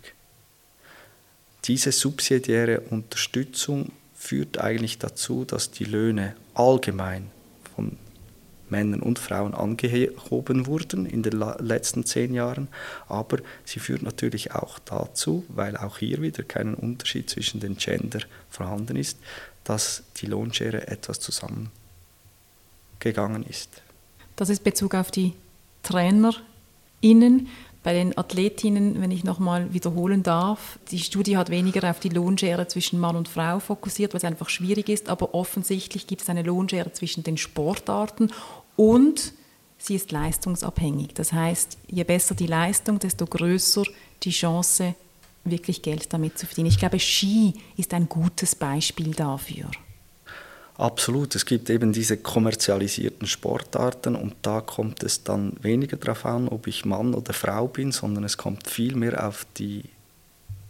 Diese 1.65 1.91
subsidiäre 1.91 2.81
Unterstützung 2.81 3.91
führt 4.15 4.59
eigentlich 4.59 4.99
dazu, 4.99 5.45
dass 5.45 5.71
die 5.71 5.85
Löhne 5.85 6.35
allgemein 6.53 7.31
von 7.75 7.97
Männern 8.69 9.01
und 9.01 9.19
Frauen 9.19 9.53
angehoben 9.53 10.65
wurden 10.65 11.05
in 11.05 11.23
den 11.23 11.43
letzten 11.59 12.05
zehn 12.05 12.33
Jahren, 12.33 12.69
aber 13.07 13.39
sie 13.65 13.79
führt 13.79 14.01
natürlich 14.01 14.53
auch 14.53 14.79
dazu, 14.79 15.43
weil 15.49 15.75
auch 15.75 15.97
hier 15.97 16.21
wieder 16.21 16.43
kein 16.43 16.73
Unterschied 16.73 17.29
zwischen 17.29 17.59
den 17.59 17.77
Gender 17.77 18.21
vorhanden 18.49 18.95
ist, 18.95 19.17
dass 19.65 20.03
die 20.17 20.25
Lohnschere 20.25 20.87
etwas 20.87 21.19
zusammengegangen 21.19 23.43
ist. 23.47 23.81
Das 24.35 24.49
ist 24.49 24.63
Bezug 24.63 24.95
auf 24.95 25.11
die 25.11 25.33
TrainerInnen. 25.83 27.47
Bei 27.83 27.93
den 27.93 28.15
Athletinnen, 28.15 29.01
wenn 29.01 29.09
ich 29.09 29.23
nochmal 29.23 29.73
wiederholen 29.73 30.21
darf, 30.21 30.77
die 30.91 30.99
Studie 30.99 31.35
hat 31.37 31.49
weniger 31.49 31.89
auf 31.89 31.99
die 31.99 32.09
Lohnschere 32.09 32.67
zwischen 32.67 32.99
Mann 32.99 33.15
und 33.15 33.27
Frau 33.27 33.59
fokussiert, 33.59 34.13
weil 34.13 34.19
es 34.19 34.23
einfach 34.23 34.49
schwierig 34.49 34.87
ist, 34.87 35.09
aber 35.09 35.33
offensichtlich 35.33 36.05
gibt 36.05 36.21
es 36.21 36.29
eine 36.29 36.43
Lohnschere 36.43 36.93
zwischen 36.93 37.23
den 37.23 37.37
Sportarten 37.37 38.31
und 38.75 39.33
sie 39.79 39.95
ist 39.95 40.11
leistungsabhängig. 40.11 41.15
Das 41.15 41.33
heißt, 41.33 41.79
je 41.87 42.03
besser 42.03 42.35
die 42.35 42.45
Leistung, 42.45 42.99
desto 42.99 43.25
größer 43.25 43.83
die 44.21 44.29
Chance, 44.29 44.93
wirklich 45.43 45.81
Geld 45.81 46.13
damit 46.13 46.37
zu 46.37 46.45
verdienen. 46.45 46.67
Ich 46.67 46.77
glaube, 46.77 46.99
Ski 46.99 47.55
ist 47.77 47.95
ein 47.95 48.07
gutes 48.07 48.53
Beispiel 48.53 49.11
dafür. 49.11 49.71
Absolut, 50.77 51.35
es 51.35 51.45
gibt 51.45 51.69
eben 51.69 51.93
diese 51.93 52.17
kommerzialisierten 52.17 53.27
Sportarten 53.27 54.15
und 54.15 54.35
da 54.41 54.61
kommt 54.61 55.03
es 55.03 55.23
dann 55.23 55.53
weniger 55.61 55.97
darauf 55.97 56.25
an, 56.25 56.47
ob 56.47 56.65
ich 56.65 56.85
Mann 56.85 57.13
oder 57.13 57.33
Frau 57.33 57.67
bin, 57.67 57.91
sondern 57.91 58.23
es 58.23 58.37
kommt 58.37 58.67
viel 58.67 58.95
mehr 58.95 59.27
auf 59.27 59.45
die 59.57 59.83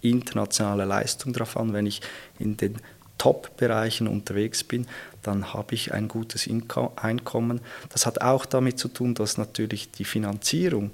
internationale 0.02 0.86
Leistung 0.86 1.32
drauf 1.34 1.56
an. 1.56 1.74
Wenn 1.74 1.86
ich 1.86 2.02
in 2.40 2.58
den 2.58 2.78
Top-Bereichen 3.18 4.08
unterwegs 4.08 4.64
bin, 4.64 4.88
dann 5.22 5.54
habe 5.54 5.76
ich 5.76 5.94
ein 5.94 6.08
gutes 6.08 6.50
Einkommen. 6.96 7.62
Das 7.90 8.06
hat 8.06 8.22
auch 8.22 8.46
damit 8.46 8.80
zu 8.80 8.88
tun, 8.88 9.14
dass 9.14 9.38
natürlich 9.38 9.92
die 9.92 10.06
Finanzierung 10.06 10.92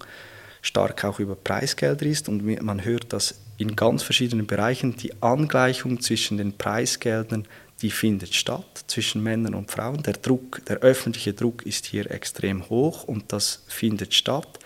stark 0.62 1.06
auch 1.06 1.20
über 1.20 1.36
Preisgelder 1.36 2.06
ist 2.06 2.28
und 2.28 2.46
man 2.62 2.84
hört 2.84 3.14
das 3.14 3.36
in 3.58 3.76
ganz 3.76 4.04
verschiedenen 4.04 4.46
Bereichen. 4.46 4.98
Die 4.98 5.22
Angleichung 5.24 6.02
zwischen 6.02 6.38
den 6.38 6.58
Preisgeldern, 6.58 7.48
die 7.82 7.92
findet 7.92 8.34
statt 8.34 8.86
zwischen 8.88 9.22
Männern 9.22 9.54
und 9.54 9.72
Frauen. 9.72 10.02
Der 10.04 10.14
Druck, 10.14 10.66
der 10.66 10.78
öffentliche 10.78 11.34
Druck 11.34 11.66
ist 11.66 11.86
hier 11.86 12.10
extrem 12.10 12.70
hoch 12.70 13.04
und 13.04 13.32
das 13.34 13.64
findet 13.68 14.14
statt. 14.14 14.60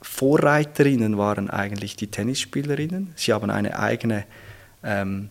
Vorreiterinnen 0.00 1.18
waren 1.18 1.48
eigentlich 1.50 1.94
die 1.94 2.08
Tennisspielerinnen. 2.08 3.12
Sie 3.16 3.32
haben 3.32 3.50
eine 3.50 3.78
eigene 3.78 4.24
ähm, 4.82 5.30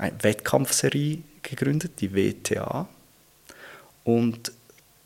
eine 0.00 0.22
Wettkampfserie 0.22 1.22
gegründet, 1.42 2.00
die 2.00 2.14
WTA. 2.14 2.88
Und 4.04 4.52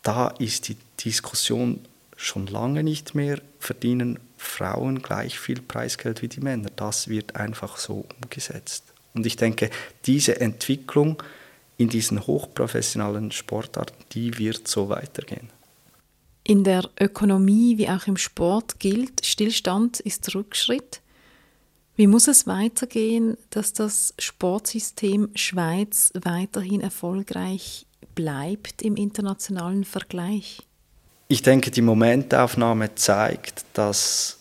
da 0.03 0.29
ist 0.39 0.69
die 0.69 0.77
Diskussion 1.05 1.81
schon 2.17 2.47
lange 2.47 2.85
nicht 2.85 3.15
mehr, 3.15 3.41
verdienen 3.59 4.21
Frauen 4.37 5.03
gleich 5.03 5.39
viel 5.39 5.61
Preisgeld 5.61 6.23
wie 6.23 6.29
die 6.29 6.41
Männer. 6.41 6.71
Das 6.77 7.09
wird 7.09 7.35
einfach 7.37 7.77
so 7.77 8.07
umgesetzt. 8.21 8.85
Und 9.15 9.27
ich 9.27 9.37
denke, 9.37 9.71
diese 10.07 10.41
Entwicklung 10.41 11.23
in 11.77 11.89
diesen 11.89 12.27
hochprofessionellen 12.27 13.33
Sportarten, 13.33 14.05
die 14.13 14.39
wird 14.39 14.69
so 14.69 14.89
weitergehen. 14.89 15.51
In 16.45 16.63
der 16.63 16.89
Ökonomie 17.01 17.79
wie 17.79 17.89
auch 17.89 18.07
im 18.07 18.17
Sport 18.17 18.79
gilt, 18.79 19.25
Stillstand 19.25 20.01
ist 20.01 20.35
Rückschritt. 20.35 21.01
Wie 21.97 22.07
muss 22.07 22.29
es 22.29 22.47
weitergehen, 22.47 23.37
dass 23.51 23.73
das 23.73 24.15
Sportsystem 24.19 25.31
Schweiz 25.35 26.13
weiterhin 26.23 26.81
erfolgreich 26.81 27.87
bleibt 28.15 28.83
im 28.83 28.97
internationalen 28.97 29.85
Vergleich? 29.85 30.63
Ich 31.29 31.43
denke, 31.43 31.71
die 31.71 31.83
Momentaufnahme 31.83 32.95
zeigt, 32.95 33.65
dass 33.73 34.39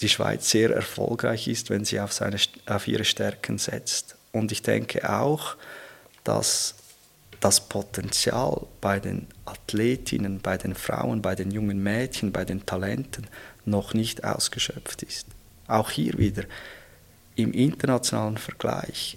die 0.00 0.08
Schweiz 0.08 0.50
sehr 0.50 0.70
erfolgreich 0.70 1.48
ist, 1.48 1.70
wenn 1.70 1.84
sie 1.84 1.98
auf, 1.98 2.12
seine, 2.12 2.36
auf 2.66 2.86
ihre 2.86 3.04
Stärken 3.04 3.58
setzt. 3.58 4.15
Und 4.36 4.52
ich 4.52 4.60
denke 4.60 5.08
auch, 5.08 5.56
dass 6.22 6.74
das 7.40 7.68
Potenzial 7.68 8.66
bei 8.82 9.00
den 9.00 9.26
Athletinnen, 9.46 10.40
bei 10.40 10.58
den 10.58 10.74
Frauen, 10.74 11.22
bei 11.22 11.34
den 11.34 11.50
jungen 11.50 11.82
Mädchen, 11.82 12.32
bei 12.32 12.44
den 12.44 12.66
Talenten 12.66 13.28
noch 13.64 13.94
nicht 13.94 14.24
ausgeschöpft 14.24 15.02
ist. 15.02 15.26
Auch 15.68 15.90
hier 15.90 16.18
wieder 16.18 16.44
im 17.34 17.52
internationalen 17.52 18.36
Vergleich 18.36 19.16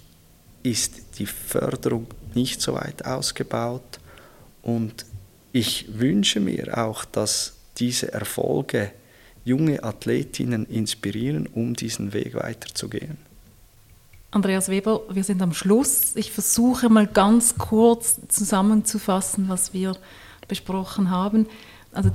ist 0.62 1.18
die 1.18 1.26
Förderung 1.26 2.06
nicht 2.34 2.62
so 2.62 2.74
weit 2.74 3.04
ausgebaut 3.04 4.00
und 4.62 5.04
ich 5.52 5.98
wünsche 5.98 6.40
mir 6.40 6.78
auch, 6.78 7.04
dass 7.04 7.56
diese 7.76 8.12
Erfolge 8.12 8.92
junge 9.44 9.82
Athletinnen 9.82 10.66
inspirieren, 10.66 11.46
um 11.46 11.74
diesen 11.74 12.12
Weg 12.12 12.34
weiterzugehen. 12.34 13.29
Andreas 14.32 14.68
Weber, 14.68 15.02
wir 15.10 15.24
sind 15.24 15.42
am 15.42 15.52
Schluss. 15.52 16.14
Ich 16.14 16.30
versuche 16.30 16.88
mal 16.88 17.08
ganz 17.08 17.58
kurz 17.58 18.20
zusammenzufassen, 18.28 19.48
was 19.48 19.74
wir 19.74 19.96
besprochen 20.46 21.10
haben. 21.10 21.48
Also 21.92 22.10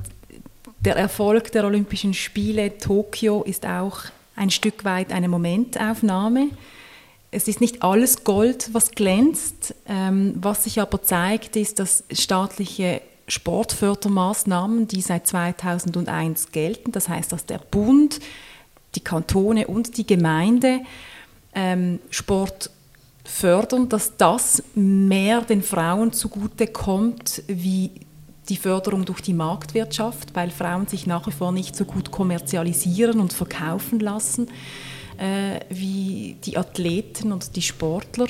der 0.79 0.95
Erfolg 0.95 1.51
der 1.51 1.65
Olympischen 1.65 2.13
Spiele 2.13 2.77
Tokio 2.77 3.43
ist 3.43 3.65
auch 3.65 3.99
ein 4.37 4.49
Stück 4.49 4.85
weit 4.85 5.11
eine 5.11 5.27
Momentaufnahme. 5.27 6.49
Es 7.31 7.49
ist 7.49 7.59
nicht 7.59 7.83
alles 7.83 8.23
Gold, 8.23 8.69
was 8.71 8.91
glänzt. 8.91 9.75
Ähm, 9.85 10.35
was 10.37 10.63
sich 10.63 10.79
aber 10.79 11.01
zeigt, 11.01 11.57
ist, 11.57 11.79
dass 11.79 12.05
staatliche 12.11 13.01
Sportfördermaßnahmen, 13.27 14.87
die 14.87 15.01
seit 15.01 15.27
2001 15.27 16.53
gelten, 16.53 16.93
das 16.93 17.09
heißt, 17.09 17.33
dass 17.33 17.45
der 17.45 17.57
Bund, 17.57 18.21
die 18.93 19.01
Kantone 19.01 19.67
und 19.67 19.97
die 19.97 20.07
Gemeinde 20.07 20.81
ähm, 21.55 21.99
Sport 22.09 22.69
fördern, 23.23 23.89
dass 23.89 24.17
das 24.17 24.61
mehr 24.75 25.41
den 25.41 25.63
Frauen 25.63 26.13
zugute 26.13 26.67
kommt 26.67 27.41
wie 27.47 27.91
die 28.49 28.57
Förderung 28.57 29.05
durch 29.05 29.21
die 29.21 29.33
Marktwirtschaft, 29.33 30.35
weil 30.35 30.51
Frauen 30.51 30.85
sich 30.85 31.07
nach 31.07 31.25
wie 31.25 31.31
vor 31.31 31.51
nicht 31.51 31.75
so 31.75 31.85
gut 31.85 32.11
kommerzialisieren 32.11 33.19
und 33.19 33.33
verkaufen 33.33 33.99
lassen 33.99 34.47
äh, 35.17 35.61
wie 35.69 36.37
die 36.43 36.57
Athleten 36.57 37.31
und 37.31 37.55
die 37.55 37.61
Sportler. 37.61 38.27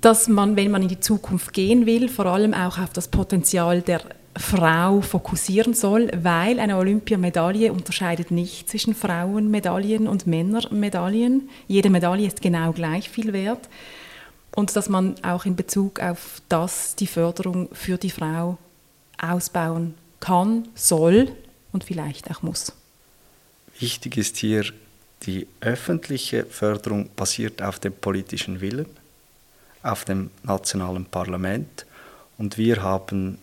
Dass 0.00 0.28
man, 0.28 0.56
wenn 0.56 0.70
man 0.70 0.82
in 0.82 0.88
die 0.88 1.00
Zukunft 1.00 1.52
gehen 1.52 1.86
will, 1.86 2.08
vor 2.08 2.26
allem 2.26 2.54
auch 2.54 2.78
auf 2.78 2.92
das 2.92 3.08
Potenzial 3.08 3.82
der 3.82 4.00
Frau 4.36 5.02
fokussieren 5.02 5.74
soll, 5.74 6.10
weil 6.14 6.58
eine 6.58 6.76
Olympiamedaille 6.78 7.72
unterscheidet 7.72 8.30
nicht 8.30 8.68
zwischen 8.68 8.94
Frauenmedaillen 8.94 10.08
und 10.08 10.26
Männermedaillen. 10.26 11.50
Jede 11.68 11.90
Medaille 11.90 12.26
ist 12.26 12.40
genau 12.40 12.72
gleich 12.72 13.10
viel 13.10 13.32
wert. 13.32 13.68
Und 14.54 14.74
dass 14.76 14.88
man 14.88 15.14
auch 15.22 15.44
in 15.44 15.56
Bezug 15.56 16.00
auf 16.00 16.40
das 16.48 16.94
die 16.96 17.06
Förderung 17.06 17.68
für 17.72 17.98
die 17.98 18.10
Frau 18.10 18.58
ausbauen 19.18 19.94
kann, 20.20 20.68
soll 20.74 21.32
und 21.72 21.84
vielleicht 21.84 22.30
auch 22.30 22.42
muss. 22.42 22.72
Wichtig 23.78 24.16
ist 24.16 24.36
hier, 24.36 24.64
die 25.24 25.46
öffentliche 25.60 26.44
Förderung 26.44 27.08
basiert 27.16 27.62
auf 27.62 27.78
dem 27.78 27.92
politischen 27.92 28.60
Willen, 28.60 28.86
auf 29.82 30.04
dem 30.04 30.30
nationalen 30.42 31.04
Parlament. 31.04 31.86
Und 32.38 32.58
wir 32.58 32.82
haben 32.82 33.38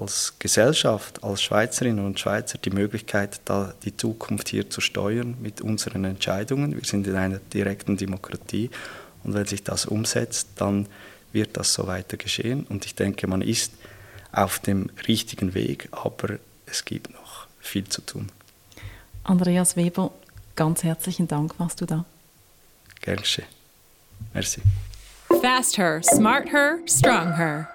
als 0.00 0.34
Gesellschaft, 0.38 1.22
als 1.22 1.42
Schweizerinnen 1.42 2.04
und 2.04 2.20
Schweizer 2.20 2.58
die 2.58 2.70
Möglichkeit, 2.70 3.40
da 3.44 3.74
die 3.84 3.96
Zukunft 3.96 4.48
hier 4.48 4.70
zu 4.70 4.80
steuern 4.80 5.36
mit 5.40 5.60
unseren 5.60 6.04
Entscheidungen. 6.04 6.74
Wir 6.74 6.84
sind 6.84 7.06
in 7.06 7.16
einer 7.16 7.38
direkten 7.38 7.96
Demokratie 7.96 8.70
und 9.24 9.34
wenn 9.34 9.46
sich 9.46 9.62
das 9.62 9.86
umsetzt, 9.86 10.48
dann 10.56 10.86
wird 11.32 11.56
das 11.56 11.74
so 11.74 11.86
weiter 11.86 12.16
geschehen. 12.16 12.66
Und 12.68 12.84
ich 12.86 12.94
denke, 12.94 13.26
man 13.26 13.42
ist 13.42 13.72
auf 14.32 14.58
dem 14.58 14.90
richtigen 15.06 15.54
Weg, 15.54 15.88
aber 15.92 16.38
es 16.66 16.84
gibt 16.84 17.12
noch 17.12 17.46
viel 17.60 17.84
zu 17.84 18.02
tun. 18.02 18.28
Andreas 19.24 19.76
Weber, 19.76 20.10
ganz 20.56 20.84
herzlichen 20.84 21.28
Dank, 21.28 21.58
warst 21.58 21.80
du 21.80 21.86
da. 21.86 22.04
Gerne. 23.00 23.22
Merci. 24.32 24.62
Fast 25.40 25.78
her, 25.78 26.02
smart 26.02 26.50
her, 26.50 26.78
strong 26.86 27.36
her. 27.36 27.68